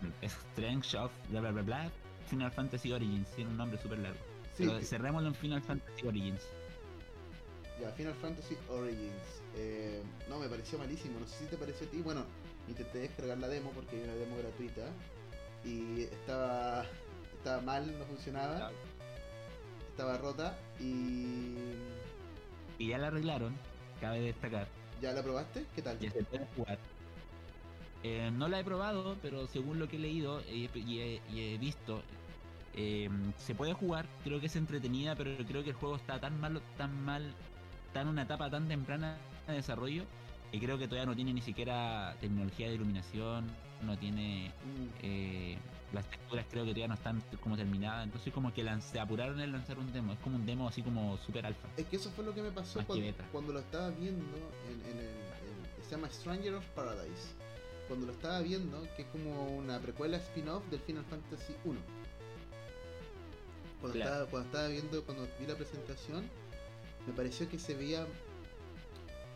[0.22, 1.12] Strange of.
[1.30, 1.92] Bla bla bla bla.
[2.30, 3.30] Final Fantasy Origins.
[3.36, 4.20] Tiene un nombre súper largo.
[4.56, 6.42] Sí, Pero que- cerrémoslo en Final Fantasy Origins.
[7.82, 9.42] Ya, Final Fantasy Origins.
[9.56, 11.20] Eh, no, me pareció malísimo.
[11.20, 12.02] No sé si te pareció a ti.
[12.02, 12.26] Bueno,
[12.68, 14.88] intenté descargar la demo porque hay una demo gratuita.
[15.64, 16.86] Y estaba,
[17.38, 18.72] estaba mal, no funcionaba.
[19.92, 20.58] Estaba rota.
[20.80, 21.56] Y.
[22.78, 23.56] Y ya la arreglaron.
[24.00, 24.68] Cabe destacar.
[25.02, 25.66] ¿Ya la probaste?
[25.76, 25.98] ¿Qué tal?
[26.00, 26.78] Ya se puede jugar.
[28.04, 31.22] Eh, no la he probado, pero según lo que he leído y he, y he-
[31.34, 32.02] y he visto,
[32.76, 34.06] eh, se puede jugar.
[34.24, 37.34] Creo que es entretenida, pero creo que el juego está tan mal, tan mal,
[37.94, 40.04] tan en una etapa tan temprana de desarrollo,
[40.52, 43.48] y creo que todavía no tiene ni siquiera tecnología de iluminación,
[43.82, 45.58] no tiene Mm, eh,
[45.94, 49.52] las texturas creo que todavía no están como terminadas, entonces como que se apuraron en
[49.52, 51.68] lanzar un demo, es como un demo así como super alfa.
[51.78, 54.24] Es que eso fue lo que me pasó cuando, cuando lo estaba viendo
[54.68, 57.34] en, en el en se llama Stranger of Paradise.
[57.88, 61.80] Cuando lo estaba viendo, que es como una precuela spin-off del Final Fantasy 1.
[63.82, 64.12] Cuando, Claro.
[64.12, 66.30] estaba, cuando estaba viendo, cuando vi la presentación,
[67.08, 68.06] me pareció que se veía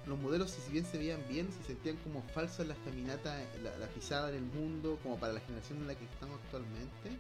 [0.06, 3.88] los modelos si bien se veían bien, se sentían como falsos las caminatas, la, la
[3.88, 7.12] pisada en el mundo, como para la generación en la que estamos actualmente.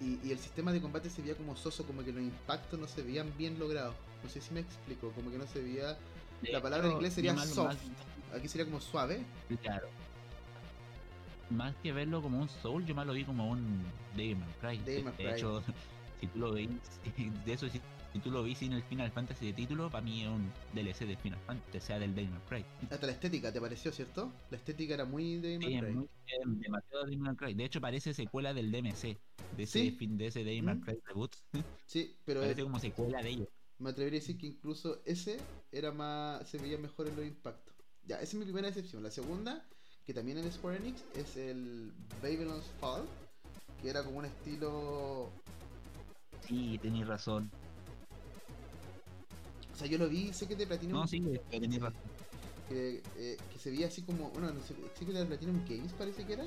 [0.00, 2.86] Y, y el sistema de combate se veía como soso, como que los impactos no
[2.86, 3.94] se veían bien logrados.
[4.22, 5.96] No sé si me explico, como que no se veía...
[6.42, 7.68] De La palabra en inglés sería más- soft.
[7.68, 9.24] más- Aquí sería como suave.
[9.62, 9.88] Claro.
[11.48, 13.84] Más que verlo como un Soul, yo más lo vi como un
[14.16, 14.78] May Cry.
[14.78, 15.26] May de Cry.
[15.28, 15.62] hecho,
[16.20, 16.68] si tú lo ves,
[17.46, 17.80] de eso, si,
[18.16, 21.04] si tú lo ves sin el Final Fantasy de título, para mí es un DLC
[21.04, 22.64] de Final Fantasy, sea del May Cry.
[22.90, 24.32] Hasta la estética, ¿te pareció, cierto?
[24.50, 27.52] La estética era muy de Sí, es muy- es demasiado Devil May Cry.
[27.54, 29.18] De hecho, parece secuela del DMC,
[29.54, 29.90] de ese, Sí.
[29.90, 30.80] fin, de ese Mm.
[30.80, 31.36] Cry reboot.
[31.84, 33.48] Sí, pero parece eh, como secuela de ellos.
[33.78, 35.36] me atrevería a decir que incluso ese
[35.70, 36.48] era más.
[36.48, 37.74] se veía mejor en los impactos.
[38.06, 39.02] Ya, esa es mi primera decepción.
[39.02, 39.62] La segunda,
[40.06, 41.92] que también es de Square Enix, es el
[42.22, 43.02] Babylon's Fall,
[43.82, 45.30] que era como un estilo.
[46.40, 47.50] Sí, tenéis razón.
[49.76, 50.94] O sea, yo lo vi, sé que de Platinum.
[51.00, 52.00] No, sí, tenéis razón.
[52.68, 55.62] que, eh, que se veía así como, bueno, no sé, sé que era de Platinum
[55.68, 56.44] Games parece que era,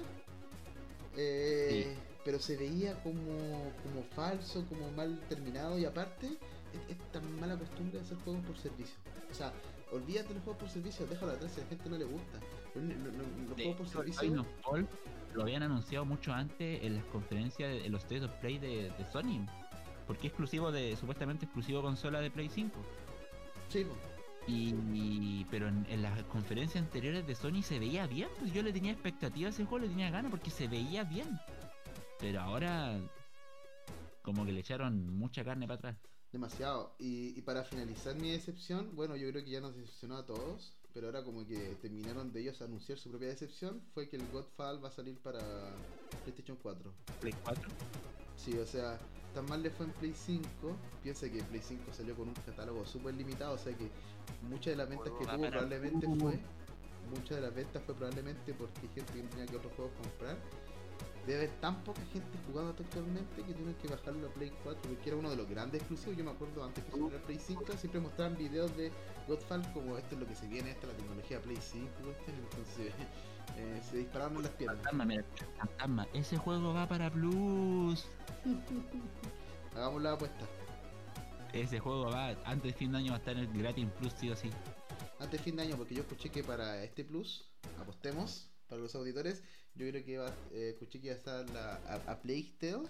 [1.15, 7.39] Eh, pero se veía como, como falso, como mal terminado y aparte es, es tan
[7.39, 8.95] mala costumbre de hacer juegos por servicio.
[9.29, 9.53] O sea,
[9.91, 12.39] olvídate los juegos por servicio, déjalo atrás si a la gente no le gusta.
[12.75, 13.13] Los, los- los-
[13.47, 14.21] los De juegos por servicio...
[14.21, 14.87] Final Fall
[15.33, 18.91] lo habían anunciado mucho antes en las conferencias de en los State of Play de,
[18.97, 19.45] de Sony.
[20.07, 22.79] Porque es exclusivo de, supuestamente exclusivo consola de Play 5.
[23.69, 23.85] Sí.
[24.47, 28.63] Y, y- pero en, en las conferencias anteriores de Sony se veía bien, pues yo
[28.63, 31.39] le tenía expectativas a ese juego, le tenía ganas porque se veía bien.
[32.19, 32.99] Pero ahora
[34.21, 35.97] como que le echaron mucha carne para atrás.
[36.31, 36.95] Demasiado.
[36.99, 40.73] Y, y para finalizar mi decepción, bueno, yo creo que ya nos decepcionó a todos,
[40.93, 44.83] pero ahora como que terminaron de ellos anunciar su propia decepción, fue que el Godfall
[44.83, 45.39] va a salir para
[46.23, 46.93] PlayStation 4.
[47.21, 47.69] Play 4.
[48.35, 48.99] Sí, o sea,
[49.33, 50.45] tan mal le fue en Play 5,
[51.03, 53.89] piensa que Play 5 salió con un catálogo súper limitado, o sea que
[54.49, 56.39] muchas de las ventas que tuvo probablemente fue,
[57.09, 60.37] muchas de las ventas fue probablemente porque gente que tenía que otros juegos comprar.
[61.25, 65.09] Debe haber tan poca gente jugando actualmente que tienen que bajarlo a Play 4 porque
[65.09, 66.17] era uno de los grandes exclusivos.
[66.17, 68.91] Yo me acuerdo antes que saliera Play 5 siempre mostraban videos de
[69.27, 72.31] Godfall como esto es lo que se viene, esta es la tecnología Play 5, ¿viste?
[72.31, 72.93] entonces
[73.57, 74.77] eh, se dispararon en las piernas.
[74.77, 75.23] Fantasma, mira,
[75.57, 76.07] fantasma.
[76.13, 78.07] Ese juego va para Plus.
[79.75, 80.45] Hagamos la apuesta.
[81.53, 84.13] Ese juego va, antes de fin de año va a estar en el gratis Plus,
[84.13, 84.49] sí o sí.
[85.19, 87.49] antes de fin de año, porque yo escuché que para este plus,
[87.79, 89.43] apostemos, para los auditores,
[89.79, 92.89] yo creo que va, eh, escuché que iba a estar la, a, a Plague Tale,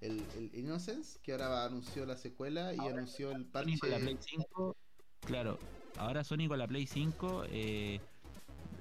[0.00, 3.78] el, el Innocence, que ahora anunció la secuela y anunció el Sony parche.
[3.78, 4.76] con la Play 5,
[5.20, 5.58] claro,
[5.94, 8.00] ahora Sony con la Play 5 eh,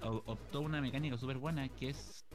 [0.01, 2.25] optó una mecánica súper buena que es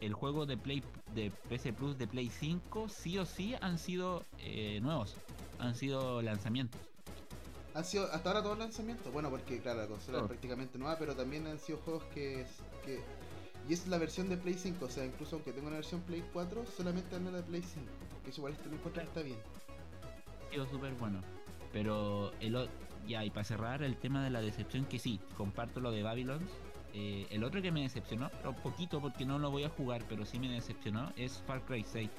[0.00, 4.28] el juego de Play de PC Plus de Play 5 sí o sí han sido
[4.38, 5.22] eh, nuevos,
[5.58, 6.80] han sido lanzamientos.
[7.74, 9.12] Han sido hasta ahora todos lanzamientos.
[9.12, 12.46] Bueno, porque claro, la consola es prácticamente nueva, pero también han sido juegos que,
[12.80, 13.21] que.
[13.68, 16.24] Y es la versión de Play 5, o sea, incluso aunque tenga una versión Play
[16.32, 17.86] 4, solamente anda la Play 5.
[18.24, 19.38] Que igual me encuentro que está bien.
[20.50, 21.20] Sido súper bueno.
[21.72, 22.68] Pero el
[23.06, 26.40] ya y para cerrar el tema de la decepción que sí, comparto lo de Babylon.
[26.94, 30.26] eh, el otro que me decepcionó, pero poquito porque no lo voy a jugar, pero
[30.26, 32.10] sí me decepcionó, es Far Cry 6.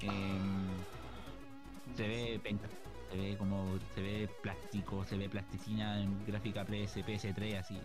[0.00, 0.68] Em,
[1.94, 2.68] se ve penca,
[3.10, 7.78] se ve como, se ve plástico, se ve plasticina en gráfica PS, PS3 así.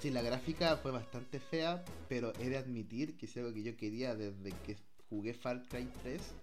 [0.00, 3.76] Sí, la gráfica fue bastante fea, pero he de admitir que es algo que yo
[3.76, 4.76] quería desde que
[5.10, 6.34] jugué Far Cry 3,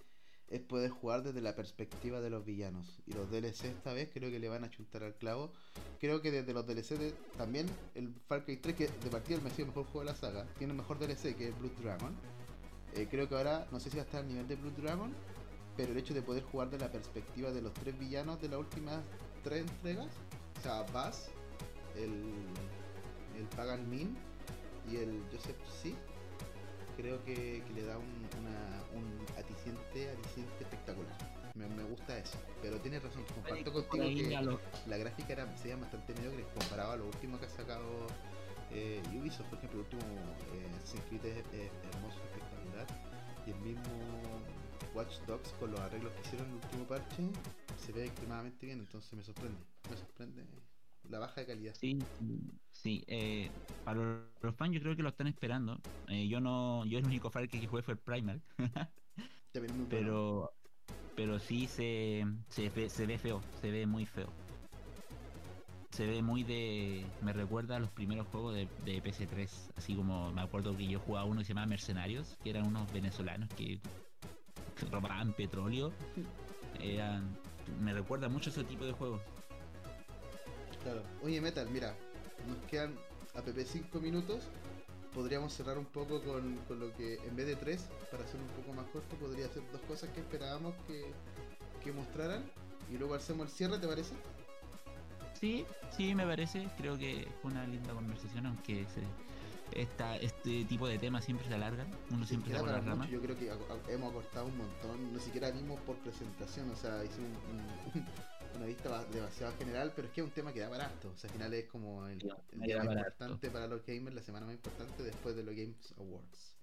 [0.50, 2.86] es poder jugar desde la perspectiva de los villanos.
[3.08, 5.52] Y los DLC esta vez creo que le van a chuntar al clavo.
[6.00, 7.66] Creo que desde los DLC de- también
[7.96, 10.16] el Far Cry 3, que de partida me ha sido el mejor juego de la
[10.16, 12.14] saga, tiene el mejor DLC que es Blood Dragon.
[12.96, 15.14] Eh, creo que ahora, no sé si va a estar al nivel de Blood Dragon,
[15.78, 18.60] pero el hecho de poder jugar de la perspectiva de los tres villanos de las
[18.60, 19.02] últimas
[19.44, 20.08] tres entregas,
[20.60, 21.30] o sea, Bass,
[21.96, 22.34] el,
[23.38, 24.16] el Pagan Min
[24.90, 25.94] y el Joseph C,
[26.98, 31.14] creo que, que le da un, una, un aticiente, aliciente espectacular.
[31.56, 35.78] Me, me gusta eso, pero tienes razón, comparto contigo que la gráfica era, se veía
[35.78, 38.08] bastante mediocre comparado a lo último que ha sacado
[38.72, 40.02] eh, Ubisoft, por ejemplo, el último
[40.54, 42.88] eh, Assassin's Creed es, es hermoso, espectacular,
[43.48, 43.84] y el mismo
[44.96, 47.32] Watch Dogs con los arreglos que hicieron en el último parche
[47.76, 50.46] se ve extremadamente bien, entonces me sorprende, me sorprende
[51.04, 51.76] la baja de calidad.
[51.80, 52.00] Sí,
[52.72, 53.04] sí.
[53.08, 53.52] eh,
[53.84, 55.82] para los, los fans yo creo que lo están esperando.
[56.08, 58.43] Eh, yo no, yo el único Cry que jugué fue el Primal,
[59.74, 60.54] muy pero
[61.16, 64.38] pero sí se, se, ve, se ve feo, se ve muy feo.
[65.91, 67.16] se ve muy de.
[67.22, 69.72] Me recuerda a los primeros juegos de, de PS3.
[69.76, 72.91] Así como me acuerdo que yo jugaba uno que se llamaba Mercenarios, que eran unos
[72.91, 73.82] venezolanos que
[74.92, 75.92] robaban petróleo.
[76.80, 77.38] Eran,
[77.82, 79.22] me recuerda mucho ese tipo de juegos.
[80.84, 81.02] Claro.
[81.24, 81.96] Oye, Metal, mira,
[82.48, 82.96] nos quedan
[83.36, 84.44] a PP 5 minutos.
[85.14, 88.48] Podríamos cerrar un poco con, con lo que en vez de 3, para hacer un
[88.48, 91.06] poco más corto, podría ser dos cosas que esperábamos que,
[91.84, 92.44] que mostraran.
[92.92, 94.14] Y luego hacemos el cierre, ¿te parece?
[95.40, 95.66] Sí,
[95.96, 96.68] sí, me parece.
[96.78, 99.02] Creo que fue una linda conversación, aunque se,
[99.72, 101.88] esta, este tipo de temas siempre se alargan.
[102.11, 103.09] Uno siempre se va las ramas.
[103.09, 106.76] Yo creo que a- a- hemos acortado un montón, ni siquiera vimos por presentación, o
[106.76, 108.05] sea, hicimos un- un-
[108.55, 111.18] una vista demasiado general, pero es que es un tema que da para harto, o
[111.18, 114.45] sea, al final es como el, día más para importante para los gamers, la semana
[114.45, 116.55] más importante después de los Games Awards.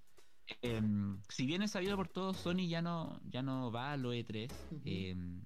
[0.62, 4.12] Em, si bien es sabido por todos, Sony ya no, ya no va a lo
[4.14, 4.50] E3.
[4.70, 4.82] Ujú.
[4.86, 5.42] em,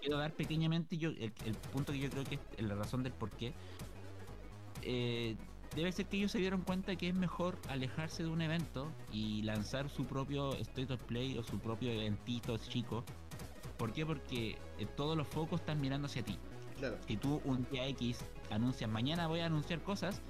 [0.00, 3.12] quiero dar pequeñamente yo el, el punto que yo creo que es la razón del
[3.12, 3.54] por qué.
[4.82, 5.36] Eh,
[5.74, 9.42] debe ser que ellos se dieron cuenta que es mejor alejarse de un evento y
[9.42, 13.04] lanzar su propio State of Play o su propio eventito chico.
[13.76, 14.06] ¿Por qué?
[14.06, 16.38] Porque eh, todos los focos están mirando hacia ti.
[16.78, 18.18] Claro, si tú un día X
[18.50, 20.20] anuncias mañana voy a anunciar cosas,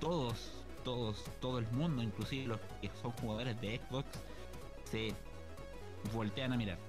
[0.00, 4.06] todos, todos, todo el mundo, inclusive los que son jugadores de Xbox,
[4.90, 5.12] se
[6.14, 6.84] voltean a mirarte.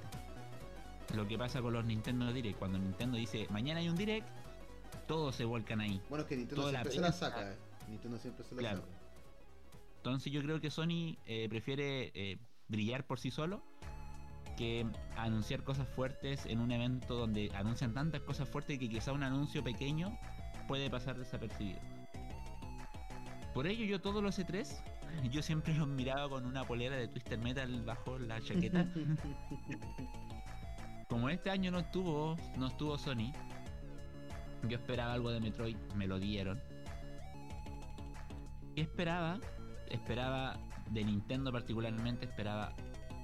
[1.15, 4.27] Lo que pasa con los Nintendo Direct, cuando Nintendo dice mañana hay un Direct,
[5.07, 6.01] todos se volcan ahí.
[6.09, 7.55] bueno, es que Nintendo Toda la siempre se la saca, eh.
[7.87, 8.81] Nintendo siempre se Claro.
[8.81, 8.91] saca.
[9.97, 13.63] Entonces yo creo que Sony eh, prefiere eh, brillar por sí solo
[14.55, 14.85] que
[15.17, 19.63] anunciar cosas fuertes en un evento donde anuncian tantas cosas fuertes que quizá un anuncio
[19.63, 20.17] pequeño
[20.67, 21.79] puede pasar desapercibido.
[23.53, 24.67] Por ello yo todos los E3,
[25.29, 28.87] yo siempre los miraba con una polera de Twister Metal bajo la chaqueta.
[31.09, 33.31] Como este año no estuvo, no estuvo Sony,
[34.67, 36.61] yo esperaba algo de Metroid, me lo dieron.
[38.77, 39.39] ¿Qué esperaba?
[39.89, 40.55] Esperaba
[40.91, 42.75] de Nintendo particularmente, esperaba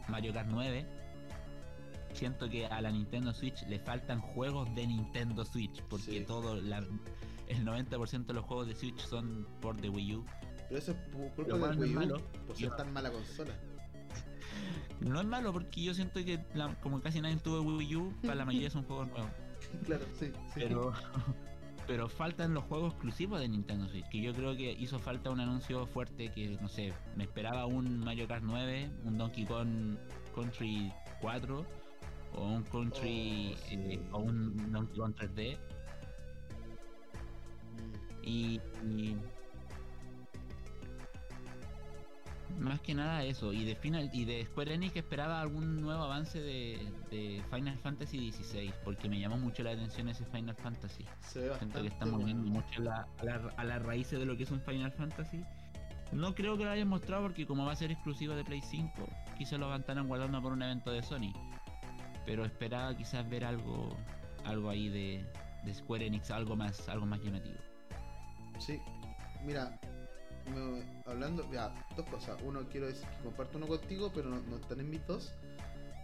[0.07, 0.83] Mario Kart 9.
[2.11, 6.25] Siento que a la Nintendo Switch le faltan juegos de Nintendo Switch, porque Sí.
[6.25, 6.83] todo la-
[7.49, 10.25] el 90% de los juegos de Switch son por de Wii U.
[10.69, 10.97] Pero eso es
[11.35, 12.21] culpa del Wii U, malo.
[12.47, 13.53] por ser Yo- tan mala consola.
[15.01, 18.33] No es malo porque yo siento que la- como casi nadie tuvo Wii U, para
[18.33, 19.29] la mayoría son juegos nuevos.
[19.85, 20.33] claro, sí, sí.
[20.55, 20.93] Pero,
[21.87, 25.39] pero faltan los juegos exclusivos de Nintendo Switch, que yo creo que hizo falta un
[25.39, 29.97] anuncio fuerte que, no sé, me esperaba un Mario Kart 9, un Donkey Kong
[30.35, 31.65] Country 4,
[32.35, 33.75] o un Country, Oh, sí.
[33.75, 35.57] eh, o un Donkey Kong 3D,
[37.73, 38.25] Mm.
[38.27, 39.17] y, y
[42.59, 46.39] más que nada eso, y de Final, y de Square Enix esperaba algún nuevo avance
[46.39, 51.05] de, de Final Fantasy XVI, porque me llamó mucho la atención ese Final Fantasy.
[51.21, 52.25] Siento que estamos bueno.
[52.25, 55.41] viendo mucho la- a, la, a las raíces de lo que es un Final Fantasy.
[56.11, 59.07] No creo que lo hayan mostrado porque como va a ser exclusivo de Play 5,
[59.37, 61.33] quizás lo estarán guardando por un evento de Sony.
[62.25, 63.95] Pero esperaba quizás ver algo
[64.45, 65.25] algo ahí de,
[65.63, 67.57] de Square Enix, algo más, algo más llamativo.
[68.59, 68.79] Sí,
[69.43, 69.79] mira,
[70.51, 72.37] me- hablando, ya, dos cosas.
[72.43, 75.01] Uno, quiero decir que comparto uno contigo, pero no, están en mis.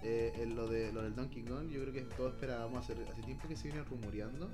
[0.01, 3.21] Eh, en lo, de, lo del Donkey Kong, yo creo que todos esperábamos hacer, hace
[3.21, 4.49] tiempo que se viene rumoreando,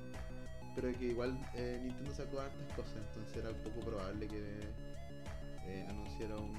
[0.74, 4.60] pero que igual eh, Nintendo sacó hartas cosas, entonces era un poco probable que
[5.66, 6.52] eh, anunciara un,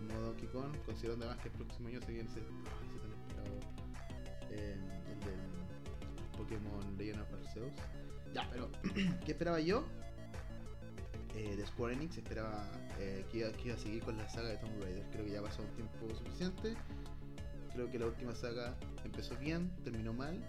[0.00, 3.12] un nuevo Donkey Kong, considerando además que el próximo año se viene ese, ese tan
[3.12, 3.60] esperado,
[4.50, 4.78] eh,
[5.10, 7.72] el del Pokémon Legend of Arceus.
[8.32, 8.70] Ya, pero,
[9.26, 9.84] ¿qué esperaba yo?
[11.34, 12.70] Eh, de Square Enix esperaba
[13.00, 15.04] eh, que, iba, que iba a seguir con la saga de Tomb Raider.
[15.10, 16.76] Creo que ya pasó un tiempo suficiente.
[17.72, 20.40] Creo que la última saga empezó bien, terminó mal.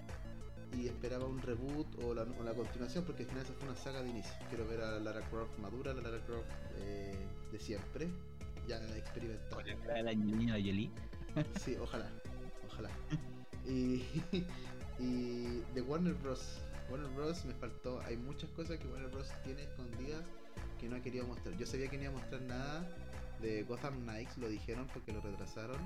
[0.78, 3.78] Y esperaba un reboot o la, o la continuación, porque al final esa fue una
[3.78, 4.34] saga de inicio.
[4.50, 7.16] Quiero ver a Lara Croft madura, la Lara Croft eh,
[7.52, 8.10] de siempre,
[8.68, 9.64] ya experimentada.
[10.04, 10.92] La Angelina Jolie.
[11.62, 12.10] Sí, ojalá,
[12.68, 12.90] ojalá.
[13.66, 14.04] Y,
[15.00, 16.60] y de Warner Bros.
[16.92, 17.46] Warner Bros.
[17.46, 18.02] me faltó.
[18.02, 19.32] Hay muchas cosas que Warner Bros.
[19.44, 20.26] tiene escondidas
[20.86, 21.58] que no ha querido mostrar.
[21.58, 22.88] Yo sabía que no iba a mostrar nada
[23.42, 25.78] de Gotham Knights, lo dijeron porque lo retrasaron.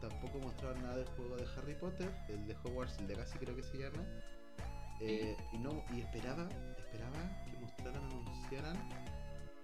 [0.00, 3.78] Tampoco mostraron nada del juego de Harry Potter, el de Hogwarts Legacy creo que se
[3.78, 4.02] llama.
[5.00, 8.76] Eh, y no, y esperaba, esperaba que mostraran, anunciaran,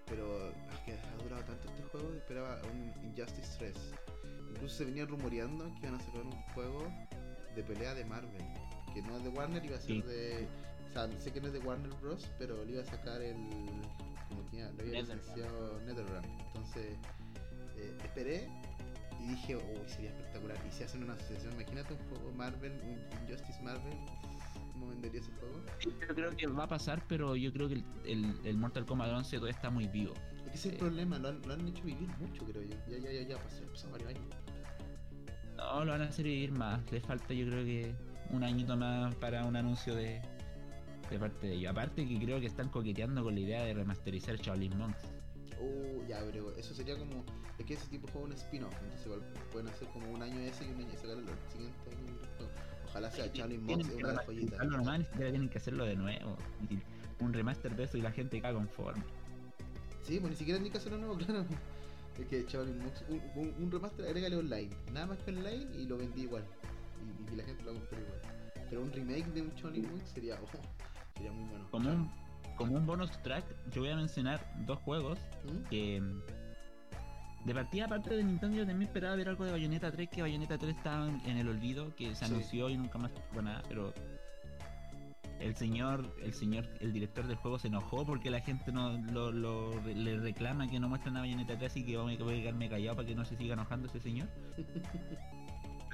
[0.05, 3.75] pero es que ha durado tanto este juego, esperaba un Injustice 3.
[4.51, 6.87] Incluso se venía rumoreando que iban a sacar un juego
[7.53, 8.41] de pelea de Marvel,
[8.93, 10.01] que no es de Warner, iba a ser Sí.
[10.03, 10.47] de.
[10.89, 13.35] O sea, sé que no es de Warner Bros., pero le iba a sacar el.
[14.29, 16.25] Como que lo había licenciado NetherRealm.
[16.47, 16.97] Entonces,
[17.77, 18.49] eh, esperé
[19.21, 20.57] y dije, uy, sería espectacular.
[20.67, 23.97] Y si hacen una asociación, imagínate un juego Marvel, un Injustice Marvel,
[24.73, 25.61] cómo vendería ese juego.
[26.07, 29.37] yo creo que va a pasar, pero yo creo que el, el, Mortal Kombat 11
[29.37, 30.13] todavía está muy vivo.
[30.45, 32.75] Es que ese es el problema, lo han, lo han, hecho vivir mucho, creo yo.
[32.87, 34.23] Ya, ya, ya, ya pasó, pasó varios años.
[35.57, 36.79] No, lo van a hacer vivir más.
[36.91, 37.95] Le falta, yo creo que
[38.29, 40.21] un añito más para un anuncio de,
[41.09, 41.71] de parte de ellos.
[41.71, 45.03] Aparte que creo que están coqueteando con la idea de remasterizar Shaolin Monks.
[45.59, 47.23] Uh, ya, pero eso sería como.
[47.57, 50.65] Es que ese tipo juega un spin-off, entonces igual pueden hacer como un año ese
[50.65, 52.49] y un año y sacarlo el siguiente año.
[52.87, 54.59] Ojalá sea Shaolin Monks, una de las joyitas.
[54.59, 56.37] Lo normal que tienen que hacerlo de nuevo.
[57.19, 59.03] Un remaster de eso y la gente cae conforme.
[60.03, 61.45] Sí, pues ni siquiera tienen que hacerlo nuevo, claro.
[62.19, 64.69] Es que Shaolin Monks, un, un, remaster, agrégale online.
[64.93, 66.45] Nada más que online y lo vendí igual.
[67.01, 68.21] Y, y la gente lo compró igual.
[68.69, 70.39] Pero un remake de un Shaolin Monks sería.
[70.41, 71.67] Oh, Sería muy bueno.
[71.71, 72.11] Como un,
[72.55, 75.69] como un bonus track, yo voy a mencionar dos juegos ¿Mm?
[75.69, 76.03] que.
[77.45, 80.57] De partida, aparte de Nintendo, yo también esperaba ver algo de Bayonetta 3, que Bayonetta
[80.57, 83.93] 3 estaba en el olvido, que se anunció y nunca más fue nada, pero
[85.39, 89.79] el señor, el señor, el director del juego se enojó porque la gente no lo,
[89.83, 93.07] le reclama que no muestran a Bayonetta 3 y que voy a quedarme callado para
[93.07, 94.27] que no se siga enojando ese señor.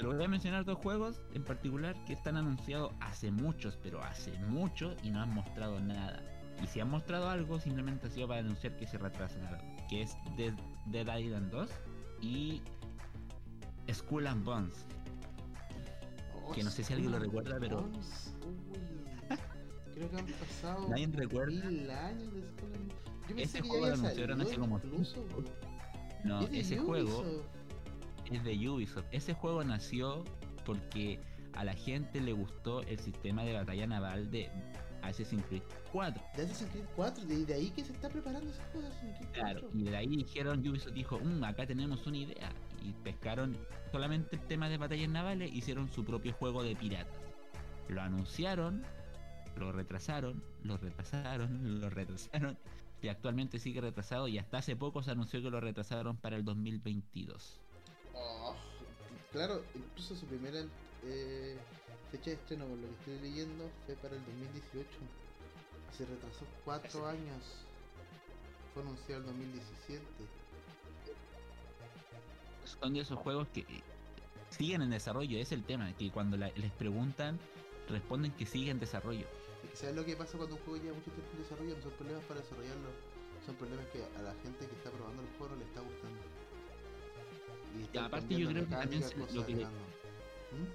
[0.02, 4.32] Pero voy a mencionar dos juegos en particular que están anunciados hace muchos, pero hace
[4.48, 6.24] mucho y no han mostrado nada.
[6.64, 9.42] Y si han mostrado algo, simplemente ha sido para anunciar que se retrasan
[9.88, 10.54] que es Dead,
[10.88, 11.70] Dead Island 2
[12.20, 12.64] y
[13.94, 14.88] Skull and Bones.
[16.56, 17.88] que no sé si alguien lo recuerda, pero.
[19.94, 21.70] Creo que han pasado Nadie recuerda.
[21.70, 23.38] mil años de Skull and Bones.
[23.38, 24.82] Ese juego lo anunciaron hace como.
[26.24, 27.46] No, ese juego
[28.32, 29.06] es de Ubisoft.
[29.12, 30.24] Ese juego nació
[30.66, 31.20] porque
[31.54, 34.50] a la gente le gustó el sistema de batalla naval de
[35.02, 36.24] Assassin's Creed 4.
[36.36, 39.18] De Assassin's Creed 4, de, de ahí que se está preparando ese juego de Assassin's
[39.18, 39.42] Creed 4.
[39.42, 42.52] Claro, y de ahí dijeron, Ubisoft dijo, mmm, acá tenemos una idea.
[42.82, 43.58] Y pescaron
[43.92, 47.14] solamente el tema de batallas navales, hicieron su propio juego de piratas.
[47.90, 48.84] Lo anunciaron,
[49.58, 52.58] lo retrasaron, lo retrasaron, lo retrasaron.
[53.02, 56.46] Y actualmente sigue retrasado y hasta hace poco se anunció que lo retrasaron para el
[56.46, 57.60] 2022.
[59.32, 60.60] Claro, incluso su primera
[61.06, 61.58] eh,
[62.12, 64.90] fecha de estreno, por lo que estoy leyendo, fue para el 2018.
[65.98, 67.44] Se retrasó cuatro años.
[68.74, 70.06] Fue anunciado el 2017.
[72.66, 73.84] Son de esos juegos que eh,
[74.50, 77.40] siguen en desarrollo, es el tema, que cuando les preguntan,
[77.88, 79.28] responden que siguen en desarrollo.
[79.74, 81.76] ¿Sabes lo que pasa cuando un juego lleva mucho tiempo en desarrollo?
[81.78, 82.90] No son problemas para desarrollarlo,
[83.46, 86.20] son problemas que a la gente que está probando el juego no le está gustando
[88.00, 89.04] aparte yo creo que también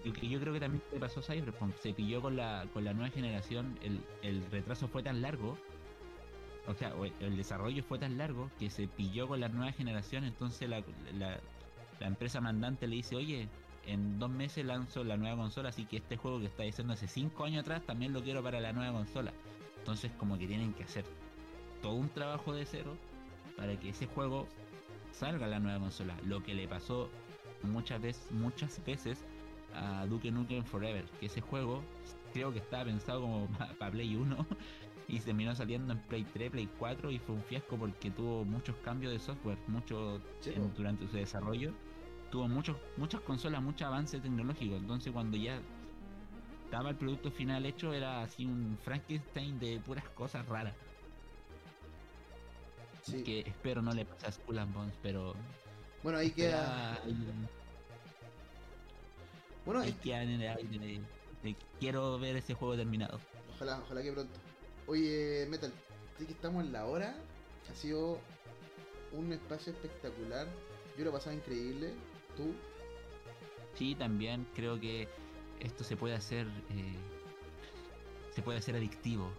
[0.05, 2.95] lo que, yo creo que también pasó a Cyberpunk, se pilló con la, con la
[2.95, 5.59] nueva generación, el, el retraso fue tan largo,
[6.67, 10.69] o sea, el desarrollo fue tan largo que se pilló con la nueva generación, entonces
[10.69, 10.83] la,
[11.19, 11.39] la,
[12.01, 13.49] la empresa mandante le dice, oye,
[13.87, 17.07] en dos meses lanzo la nueva consola, así que este juego que está diciendo hace
[17.07, 19.33] cinco años atrás también lo quiero para la nueva consola.
[19.79, 21.05] Entonces como que tienen que hacer
[21.83, 22.97] todo un trabajo de cero
[23.57, 24.49] para que ese juego
[25.17, 26.15] salga la nueva consola.
[26.25, 27.09] Lo que le pasó
[27.63, 29.25] muchas veces, muchas veces
[29.75, 31.83] a Duke Nukem Forever, que ese juego
[32.33, 33.49] creo que estaba pensado como
[33.79, 34.47] para Play 1
[35.09, 38.77] y terminó saliendo en Play 3, Play 4 y fue un fiasco porque tuvo muchos
[38.77, 40.21] cambios de software, mucho
[40.77, 41.73] durante su desarrollo.
[42.31, 44.77] Tuvo muchos, muchas consolas, mucho avance tecnológico.
[44.77, 45.61] Entonces cuando ya
[46.65, 50.75] estaba el producto final hecho era así un Frankenstein de puras cosas raras.
[53.25, 55.35] Que espero no le pase a Skull and Bones, pero.
[56.03, 57.01] Bueno, ahí queda.
[59.65, 61.07] Bueno, ahí queda en el
[61.79, 63.21] quiero ver ese juego terminado.
[63.55, 64.39] Ojalá, ojalá que pronto.
[64.87, 65.73] Oye, Metal,
[66.19, 67.15] sí que estamos en la hora.
[67.71, 68.19] Ha sido
[69.13, 70.47] un espacio espectacular.
[70.97, 71.93] Yo lo he pasado increíble.
[72.37, 72.55] ¿Tú?
[73.75, 75.09] Sí, también creo que
[75.61, 76.47] esto se puede hacer.
[76.71, 76.97] Eh,
[78.35, 79.31] se puede hacer adictivo.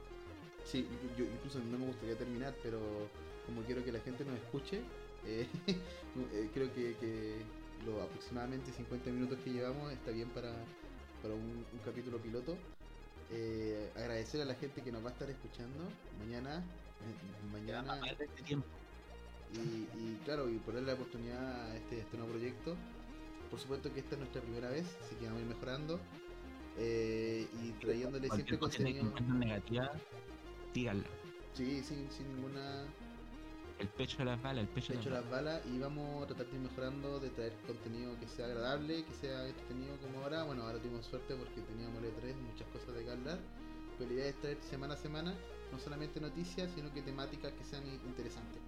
[0.63, 0.87] Sí,
[1.17, 2.79] yo incluso no me gustaría terminar, pero
[3.47, 4.81] como quiero que la gente nos escuche,
[5.25, 7.41] eh, eh, creo que,
[7.85, 10.51] lo aproximadamente 50 minutos que llevamos está bien para,
[11.23, 12.57] un, capítulo piloto.
[13.31, 15.79] Eh, agradecer a la gente que nos va a estar escuchando
[16.19, 16.63] mañana.
[17.51, 18.67] mañana este tiempo.
[19.53, 22.75] Y, claro, y ponerle la oportunidad a este, este, nuevo proyecto.
[23.49, 25.99] Por supuesto que esta es nuestra primera vez, así que vamos a ir mejorando.
[26.77, 29.13] y trayéndole siempre contenido.
[29.21, 29.91] negativa,
[30.73, 31.07] díganla.
[31.53, 32.85] Sí, sin, sin ninguna
[33.79, 35.61] el pecho de las balas, el pecho, de las balas.
[35.65, 39.47] Y vamos a tratar de ir mejorando, de traer contenido que sea agradable, que sea
[39.47, 40.43] entretenido como ahora.
[40.43, 43.39] Bueno, ahora tuvimos suerte porque teníamos el 3 muchas cosas de que hablar.
[43.97, 45.33] Pero la idea es traer semana a semana,
[45.71, 48.61] no solamente noticias, sino que temáticas que sean interesantes.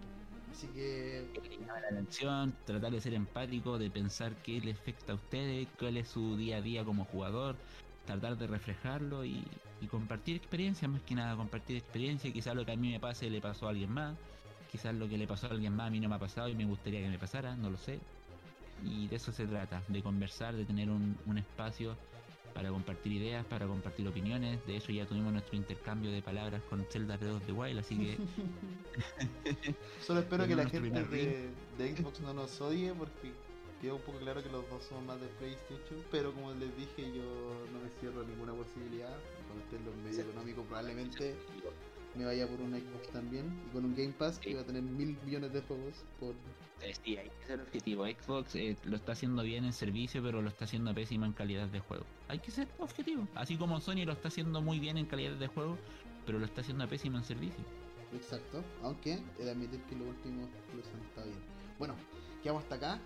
[0.52, 1.26] Así que.
[1.66, 6.08] la atención, tratar de ser empático, de pensar qué le afecta a ustedes, cuál es
[6.08, 7.56] su día a día como jugador,
[8.06, 9.46] tratar de reflejarlo y,
[9.90, 13.40] compartir experiencias, más que nada compartir experiencia, quizás lo que a mí me pase le
[13.40, 14.18] pasó a alguien más,
[14.72, 16.56] quizás lo que le pasó a alguien más a mí no me ha pasado y
[16.56, 18.00] me gustaría que me pasara, no lo sé.
[18.84, 21.98] Y de eso se trata, de conversar, de tener un, un espacio
[22.54, 24.66] para compartir ideas, para compartir opiniones.
[24.66, 28.18] De eso ya tuvimos nuestro intercambio de palabras con Zelda Breath de Wild, así que.
[30.06, 33.32] Solo espero que la gente de, de, Xbox no nos odie porque
[33.82, 37.04] queda un poco claro que los dos somos más de PlayStation, pero como les dije,
[37.14, 39.16] yo no me cierro ninguna posibilidad.
[39.48, 41.36] Cuando esté en los medios económicos, probablemente
[42.20, 44.84] me vaya por un Xbox también y con un Game Pass que va a tener
[44.84, 46.36] mil millones de juegos por
[46.82, 48.06] eh, sí, hay que ser objetivo.
[48.06, 51.68] Xbox eh, lo está haciendo bien en servicio, pero lo está haciendo pésima en calidad
[51.68, 52.06] de juego.
[52.28, 53.28] Hay que ser objetivo.
[53.36, 55.78] Así como Sony lo está haciendo muy bien en calidad de juego,
[56.26, 57.64] pero lo está haciendo pésimo en servicio.
[58.14, 61.40] Exacto, aunque he de admitir que los últimos los han estado bien.
[61.78, 61.96] Bueno,
[62.42, 63.00] quedamos hasta acá.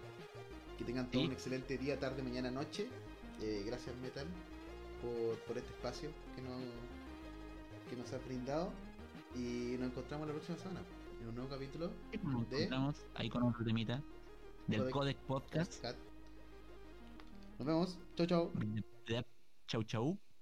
[0.77, 2.87] Que tengan todo un excelente día, tarde, mañana, noche.
[3.41, 4.27] Eh, gracias Metal
[5.01, 6.61] por, por este espacio que nos,
[7.89, 8.71] que nos ha brindado.
[9.35, 10.81] Y nos encontramos la próxima semana
[11.21, 11.91] en un nuevo capítulo
[12.23, 12.57] nos de...
[12.57, 14.01] encontramos ahí con un temita
[14.67, 15.83] del Codec, Podcast.
[17.57, 17.99] Nos vemos.
[18.15, 18.51] Chau, chau.
[19.67, 20.32] Chau, chau.